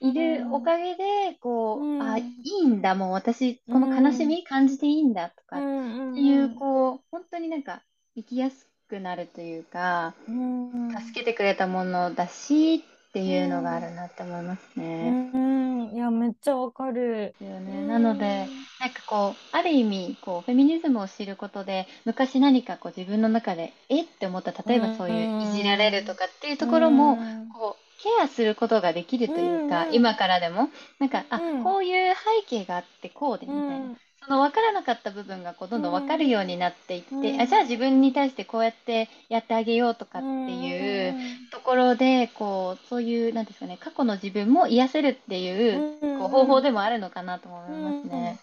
[0.01, 7.83] いるおかげで、こう、うん、あ、いいんだ、もう私、この悲しみ感じていいんだとかっていう、こう、本当になんか
[8.15, 15.31] 生きやすくなるというか、助けてくれたものだしっていうのがあるなって思いますね。
[15.33, 17.33] うん、いや、めっちゃわかる。
[17.41, 17.87] よね。
[17.87, 18.47] なので、
[18.79, 24.03] なんかこう、ある意味、こう、フェミニズムを知ることで、昔何かこう自分の中で、え？
[24.03, 27.17] って思った、例えばそういういじられるとかっていうところも、
[27.49, 33.95] こう、ケアすることができるというか、今からでも、なんか、あ、こういう背景があってこうで、みたいな。
[34.23, 41.15] その分からなかった部分がこうどんどん分かるようになっていって、うん、あじゃあ自分に対してこうやってやってあげようとかっていう
[41.51, 48.39] ところでこうそういうなんですかね過去の自分も癒せるっていうこう方法でもあるのかなと思いますね。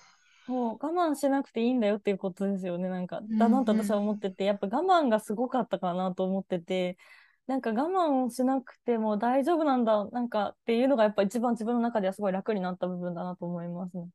[0.46, 2.88] そう我慢しなくていいんだよっていうことですよね。
[2.88, 6.98] なんかだなと私は思ってて、やっぱ我慢がすごかったかなと思ってて
[7.46, 14.08] なんか我慢をしなくても大丈夫なんだなんかっていうのがやっぱ一番自分の中ではすごい楽になった部分だなと思いますね。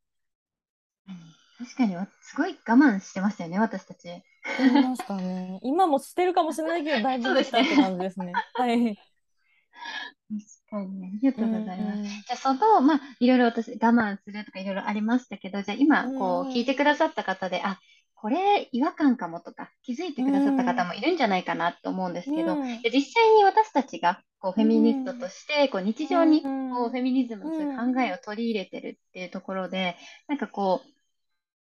[1.60, 4.07] 確かに、すごい我慢してましたよね、私たち。
[4.07, 4.24] し
[4.57, 5.60] てましたね。
[5.62, 8.32] 今もしてるかもしれないけど、だいぶできたって感じですね。
[8.53, 8.95] はい。
[8.95, 8.99] 確
[10.70, 12.03] かに、ありがとうございます。
[12.03, 17.80] じゃあ、その、まあ、いろいろ私、我慢するとかいろいろありましたけど、じゃあ今、こう、聞いてくださった方で、あ、
[18.22, 26.49] これ違和感かもとか気づいてくださった方もいるんじゃないかなと思うんですけど、で実際に私たちがこうフェミニストとしてこう日常にこ
[26.88, 29.95] うフェミニズムのそういう考えを取り入れてるっていうところで、
[30.28, 30.98] なんかこう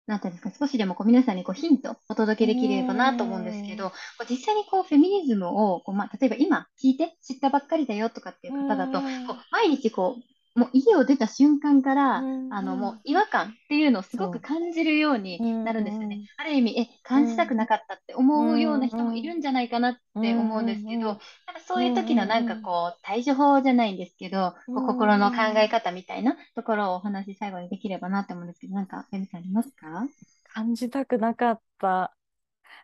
[0.07, 12.17] なんていうんですか、少しでもこう皆さんにこうヒントをお届けできればなと思うんですけど、こう実際にこうフェミニズムをこう、まあ、例えば今聞いて知ったばっかりだよとかっていう方だと、こう毎日こうもう家を出た瞬間から、
[12.49, 16.21] あの、もう違和感っていうのをすごく感じるようになるんですよね。
[16.37, 21.19] ある意味、え、感じたくなかったって思うような人もいるんじゃないかなって思うんですけど、なんか
[21.65, 30.07] そういう時のなんかこう、対処法じゃないんですけど、こう心の考え方みたいなところをお話最後にできればなって思うんですけど、なんか、エミさんありますか？
[30.53, 32.15] 感じたくなかった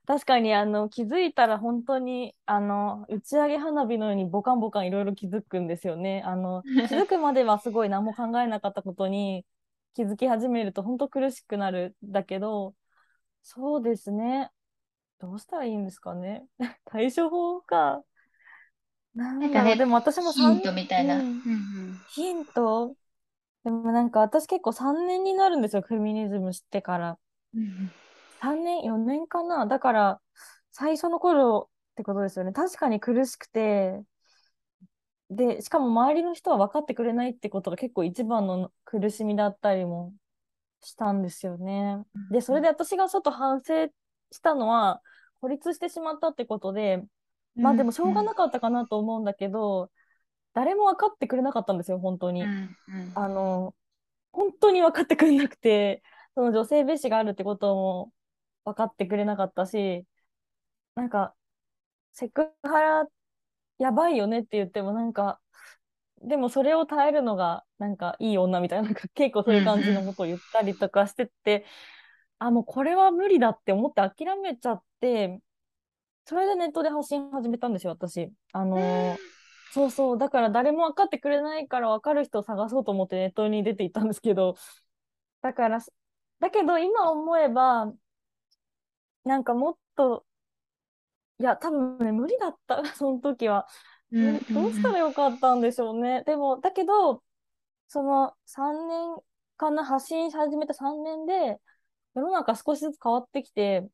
[0.08, 6.24] 確かにあの気づいたら本当にあの打ち上げ花火のようにボカンボカンいろいろ気づくんですよね。
[6.26, 9.46] あの 気づくまではすごい何も考えなかったことに
[9.94, 12.74] 気づき始めると本当苦しくなるだけど
[13.42, 14.50] そうですね
[15.20, 16.46] どうしたらいいんですかね
[16.86, 18.04] 対処法か。
[19.14, 21.18] なんかね、でも私もヒントみたいな。
[21.18, 21.42] うん、
[22.12, 22.96] ヒント？
[23.66, 27.18] でもなんか私結構3年になるんですよ、フェミニズム知ってから。
[27.54, 27.92] うん
[28.42, 29.66] 3年、4年かな。
[29.68, 30.22] だから、
[30.72, 32.54] 最初の頃ってことですよね。
[32.54, 34.02] 確かに苦しくて、
[35.30, 40.14] で、しかも周りの人は分かってくれないってことが結構一番の苦しみだったりも
[40.82, 42.04] したんですよね。
[42.32, 43.88] で、それで私がちょっと反省
[44.32, 45.02] したのは、
[45.40, 47.04] 孤立してしまったってことで、
[47.56, 49.92] まあでもしょうがなかったかなと思うんだけど、
[50.54, 52.44] 誰も分かってくれなかったんですよ、本当に。
[53.16, 53.76] あの、
[54.32, 56.04] 本当に分かってくれなくて、
[56.36, 58.12] その女性蔑視があるってことも
[58.66, 60.06] 分かってくれなかったし、
[60.96, 61.36] なんか、
[62.14, 63.06] セクハラ
[63.80, 65.40] やばいよねって言ってもなんか、
[66.24, 71.66] でもそれを耐えるのがなんかいい女みたいな、なんか結構そういう感じのことを言ったりとかしてて、
[72.40, 75.40] あ、もうこれは無理だって思って諦めちゃって、
[76.26, 78.32] それでネットで発信始めたんですよ、私。
[78.54, 79.18] あのー、
[79.74, 84.56] そうそう、だから誰も分かってくれないから分かる人を探そうと思ってネットに出ていったんですけど、
[85.42, 85.80] だから、
[86.40, 87.92] だけど今思えば、
[89.24, 90.26] なんかもっと、
[91.40, 93.68] いや、多分ね、無理だった、 その時は。
[94.12, 96.24] どうしたらよかったんでしょうね。
[96.26, 97.24] でも、だけど、
[97.88, 99.18] その3年
[99.58, 101.60] かな、発信し始めた3年で、
[102.14, 103.88] 世の中少しずつ変わってきて、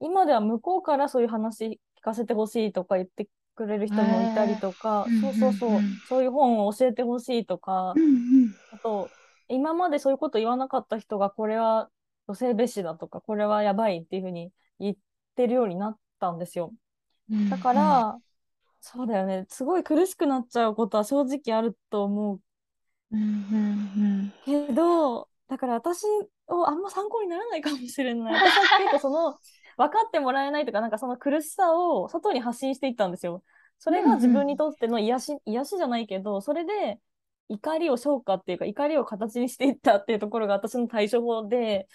[0.00, 7.94] 今では向こうからそういう話聞かせてほしいとか言ってくれる人もいたりとか、そうそうそう、そういう本を教えてほしいとか、
[8.72, 9.08] あと、
[9.48, 11.90] 今までそういうこと言わなかった人が、これは
[12.26, 14.96] 女性蔑視だとか、これはやばいっていうふうに言っ
[15.34, 16.72] てるようになったんですよ。
[17.50, 18.18] だから、
[18.80, 19.46] そうだよね。
[19.48, 22.40] すごい苦しくなっちゃうことは正直あると思う。
[24.44, 26.04] けど、だから私
[26.46, 28.34] をあんま参考にならないかもしれない。
[28.36, 29.38] 私は結構その、
[29.76, 33.42] 分かってもらえないとか、なんかその苦しさを外に発信していったんですよ。
[33.78, 37.00] それが自分にとっての癒し、癒しじゃないけど、それで
[37.48, 41.88] 怒りを消化っていうか、怒りを形にしていったっていうところが私の対処法で、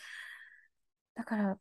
[1.15, 1.59] だから、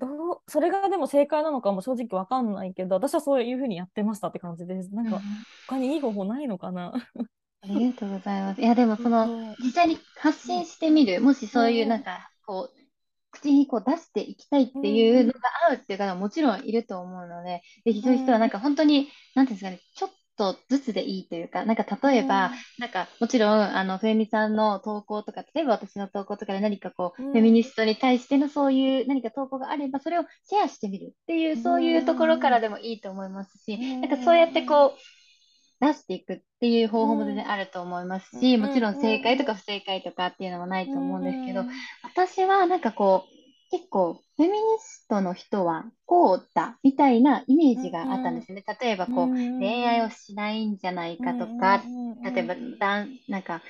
[0.00, 4.94] どう、それがでも正解なのかも正直わかんないけど、私はそういうふうにやってましたって感じです。
[4.94, 5.20] なんか、
[5.68, 6.92] 他にいい方法ないのかな？
[7.62, 8.60] ありがとうございます。
[8.60, 12.80] いや、でもその、実際に発信してみる、もしそういうなんか、こう、
[13.30, 15.40] 口にこう出していきたいっていうのが
[15.70, 20.10] 合うっていう方ももちろんいると思うので、ぜひそういう人はなんか本当に、なんていうんですかね、ちょっ
[20.40, 34.98] とずつでいいというか、なんか例えば、なんかもちろん、あの、フェミさんの投稿とか、例えば私の投稿とかで何かこう、フェミニストに対してのそういう何か投稿があれば、それをシェアしてみるっていう、そういうところからでもいいと思いますし、なんかそうやってこう、
[35.84, 41.64] 出していくっていう方法も全然あると思いますし、もちろん正解とか不正解とかっていうのもないと思うんですけど、
[42.02, 43.39] 私はなんかこう、
[43.70, 48.64] 結構フェミニストの人はこうだみたいなイメージがあったんですね。
[48.80, 49.28] 例えばこう、
[49.60, 51.82] 恋愛をしないんじゃないかとか、
[52.24, 53.62] 例えばだんなんか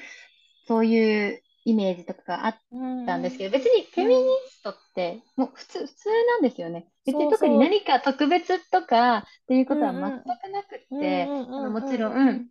[0.67, 2.57] そういうイメージとかがあっ
[3.07, 6.87] たんですけど、別にフェミニストってもう普通、普通なんですよね。
[7.05, 12.47] 別に特に何か特別とかっていうことは全くなくって、もちろん、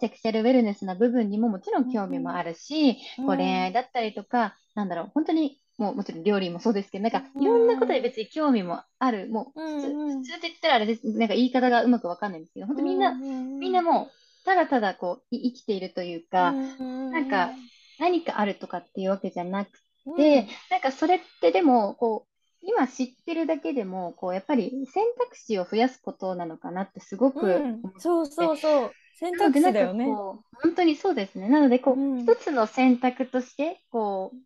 [0.00, 14.10] セクシャルウェルネスな部分にももちろん興味もあるし、こう恋愛だったりとか、なんだろう、本当にもうもちろん料理もそうですけど、なんかいろんなことに別に興味もある、もう普通,、普通って言ったらあれです、なんか言い方がうまくわかんないんですけど、本当みんな、みんなも
[14.42, 17.50] うただただこう生きているというか、なんか
[17.98, 19.70] 何かあるとかっていうわけじゃなく
[20.16, 28.92] て、なんかそれってでもこう今知ってるだけでもこうやっぱり選択肢を増やすことなのかなってすごく、うん、そうそうそう。
[29.14, 30.06] 選択肢だよね。
[30.06, 30.40] 本
[30.76, 31.48] 当にそうですね。
[31.48, 34.36] なのでこう、うん、一つの選択としてこう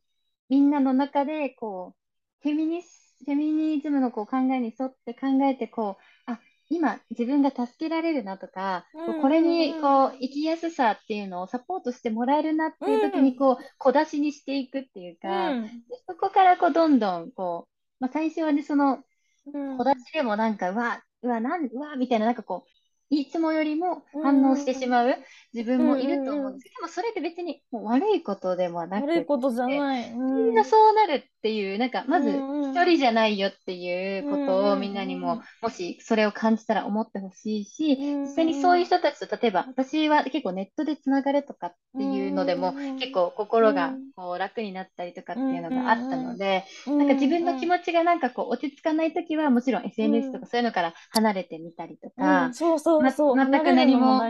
[0.49, 6.41] みんなの中で、こう、フェミニス、フェミニズムのこう考えに沿って考えて、こう、あ、
[6.71, 15.71] 今自分が助けられるなとか、うん、これにこう生きやすさっていうのをサポートしてもらえるなっていう時にこう、小出しにしていくっていうか、うん、
[16.07, 19.03] そこからこうどんどんこう、まあ、最初はねその
[19.47, 22.71] 小出しでもなんか、うわうわなんうわみたいななんかこう
[23.21, 25.17] いつもよりも反応してしまう
[25.53, 26.65] 自分もいると思うんです。
[26.65, 30.21] けど、でもそれって別にもう悪いことでもなくて、悪いことじゃない。
[30.33, 46.65] みんなそうなるっていう、なんかまず一人じゃないよっていうことをみんなにも、もしそれを感じたら思ってほしいし、実際にそういう人たちと、例えば私は結構ネットでつながるとかっていうのでも、結構心がこう楽になったりとかっていうのがあったので、
[46.97, 54.23] なんか自分の気持ちがなんかこう落ち着かないときは、もちろん SNS とかそういうのから離れてみたりとか、そうそうま、全く何も、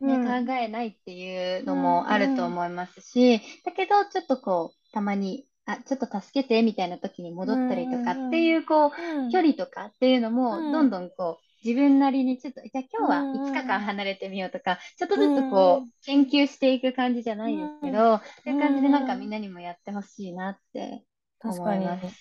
[0.00, 8.90] ね、考えないっていうのもあると思いますし、だけどちょっとこうたまにあちょっと助けてみたいな時に戻ったりとかっていうこう、
[9.30, 21.04] 距離とかっていうのもどんどんこう自分なりにちょっとじゃあ今日は5日間離れてみようとか、ちょっとずつこう研究していく感じじゃないですけど、そういう感じでなんかみんなにもやってほしいなって
[21.44, 22.00] 思います。
[22.00, 22.12] 確かに。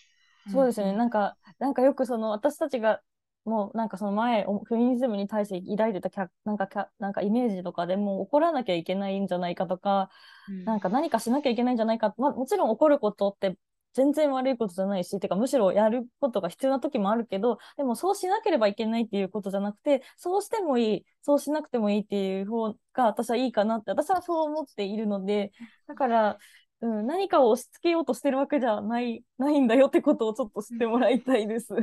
[0.51, 3.01] そうですね、なんか、なんかよくその私たちが
[3.47, 10.09] もうなんかその前、フェミニズムに対して抱いてたキャなんかキャなんかイメージとかでもう怒らなきゃいけないんじゃないかとか、
[10.49, 13.57] うん、なんか何かしなきゃいけないんじゃないか、まあ、もちろん怒ることって
[13.93, 25.51] 全然悪いことじゃないし、てかむしろやることが必要な時もあるけど、でもそうしなければいけないっていうことじゃなくて、そうしてもいい、そうしなくてもいいっていう方が私はいいかなって、私はそう思っているので、
[25.87, 26.37] だから、
[26.81, 31.73] うん、何かを押し付けようとしてるわけじゃない、ないんだよってことをちょっと知ってもらいたいです。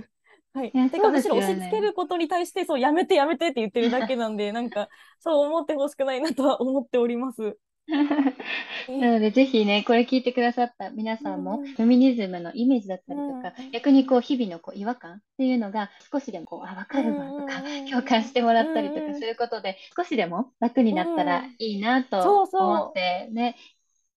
[0.55, 0.72] はい。
[0.90, 4.88] てか、むしろ押し付けることに対して、そう、やめてやめてって言ってるだけなんで、 なんか、
[5.18, 7.59] そう思ってほしくないなとは思っております。
[8.88, 23.57] なので、ぜひね、これ聞いてくださった皆さんも、フェミニズムのイメージだったりとか、逆にこう、日々のこう違和感っていうのが、少しでもこう、あ、わかるわとか、共感してもらったりとかすることで、少しでも楽になったらいいなと思ってね、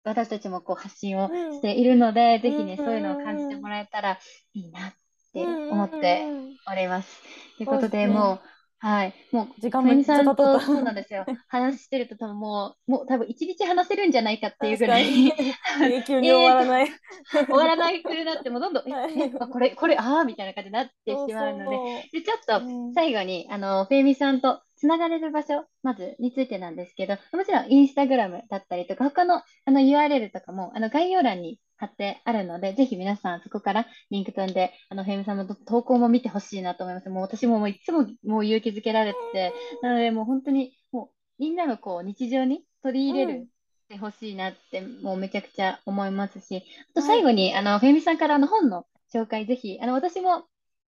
[0.03, 4.17] 私たちもこう発信をしているので、ぜひね、そういうのを感じてもらえたら
[4.53, 4.93] いいな
[5.29, 6.25] って思って
[6.71, 7.21] おります。
[7.57, 8.39] ということで、もう、
[8.79, 9.13] はい。
[9.31, 10.59] もう、時間めっちゃ経った。
[10.59, 11.25] そうなんですよ。
[11.49, 15.05] 話してると多分もう、もう多分一日話せるんじゃないかっていうぐらい。
[15.81, 16.87] 永久に終わらない。
[17.31, 22.61] 終わらないくなって、もうどんどん、え、これ、これ、ああ、みたいな感じになってしまうので、で、ちょっと
[22.93, 37.09] 最後に、あの、フェイミさんとつながれる場所、まずについてなんですけど、もちろんインスタグラムだったりとか、他のあの URL とかもあの概要欄に貼ってあるので、ぜひ皆さんそこからリンク飛んで、あの、フェムさんの投稿も見てほしいなと思います。
[37.09, 41.09] もう私ももういつももう勇気づけられて、なのでもう本当にもう
[41.39, 43.47] みんなのこう日常に取り入れる。
[43.87, 50.43] てほしいなって、もうめちゃくちゃ思いますし、あと最後に、はい、あの、フェミさんからあの本の紹介ぜひ、あの、私も、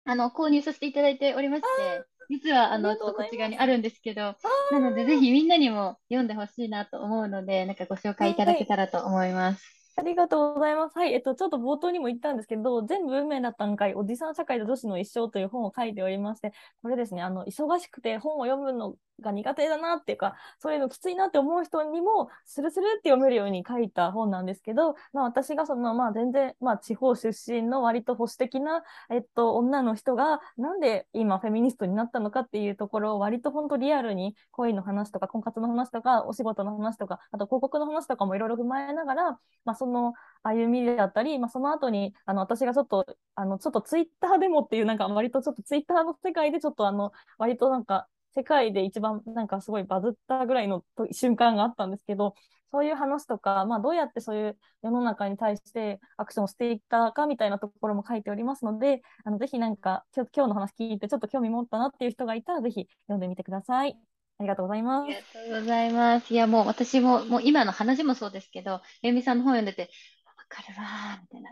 [0.05, 4.35] あの、購入させていただいておりまして、実はあの、ちょっとこっち側にあるんですけど、
[4.71, 9.82] なのでぜひみんなにも読んでほしいなと思うので、なんかご紹介いただけたらと思います。
[9.95, 10.97] ありがとうございます。
[10.97, 11.13] はい。
[11.13, 40.13] えっと、ちょっと冒頭にも言ったんですけど、全部運命だったんかい、おじさん社会と女子の一生という本を書いておりまして、これですね、あの、忙しくて本を読むのが苦手だなっていうか、そういうのきついなって思う人にも、スルスルって読めるように書いた本なんですけど、まあ私がその、まあ全然、まあ地方出身の割と保守的な、えっと、女の人が、なんで今フェミニストになったのかっていうところを割と本当リアルに恋の話とか、婚活の話とか、お仕事の話とか、あと広告の話とかもいろいろ踏まえながら、まあその
[40.43, 43.05] 歩みだったり、まあその後に、あの私がちょっと、
[43.35, 52.35] あの、ちょっとツイッターでもっていう、なんか割とちょっとツイッターの世界でちょっとあの、割となんか世界で一番なんかすごいバズったぐらいの瞬間があったんですけど、
[52.71, 64.12] そういう話とか、まあ、どうやってそういう世の中に対してアクションをしていったかみたいなところも書いておりますので、あのぜひなんか今日今日の話聞いてちょっと興味持ったなっていう人がいたら、ぜひ読んでみてください。
[64.43, 65.05] ありがとうございます。
[65.05, 66.33] ありがとうございます。
[66.33, 69.89] いや、もう私も、もう今の話もそうですけど、レミさんの本読んでて、
[70.25, 71.49] わかるわー、みたいな。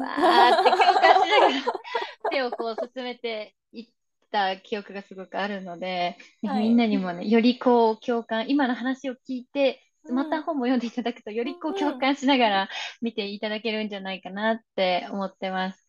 [0.00, 1.62] わーって共感しながら
[2.30, 3.88] 手をこう進めていっ
[4.32, 12.68] た記憶がすごくあるので、はい、みんなにもね、よりこう共感、今の話を聞いて、また本も読んでいただくと、よりこう共感しながら
[13.00, 15.86] 見ていただけるんじゃないかなって思ってます。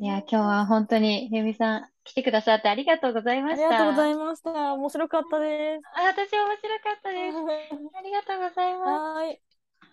[0.00, 3.68] いや、今日は本当に、ゆみさん、来てくださってありがとうございました。
[3.68, 4.72] ありがとうございました。
[4.74, 5.82] 面白かったです。
[5.94, 7.36] あ、私面白かったです。
[7.98, 8.88] ありがとうございます。
[8.88, 9.40] はい。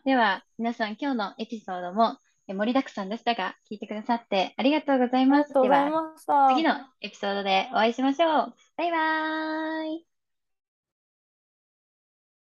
[0.06, 5.58] では、皆さん、今日のエピソードも盛りだくさんでしたが、聞いてくださってありがとうございます。
[5.58, 6.48] ありがとうございました。
[6.50, 8.54] 次のエピソードでお会いしましょう。
[8.78, 10.15] バイバーイ。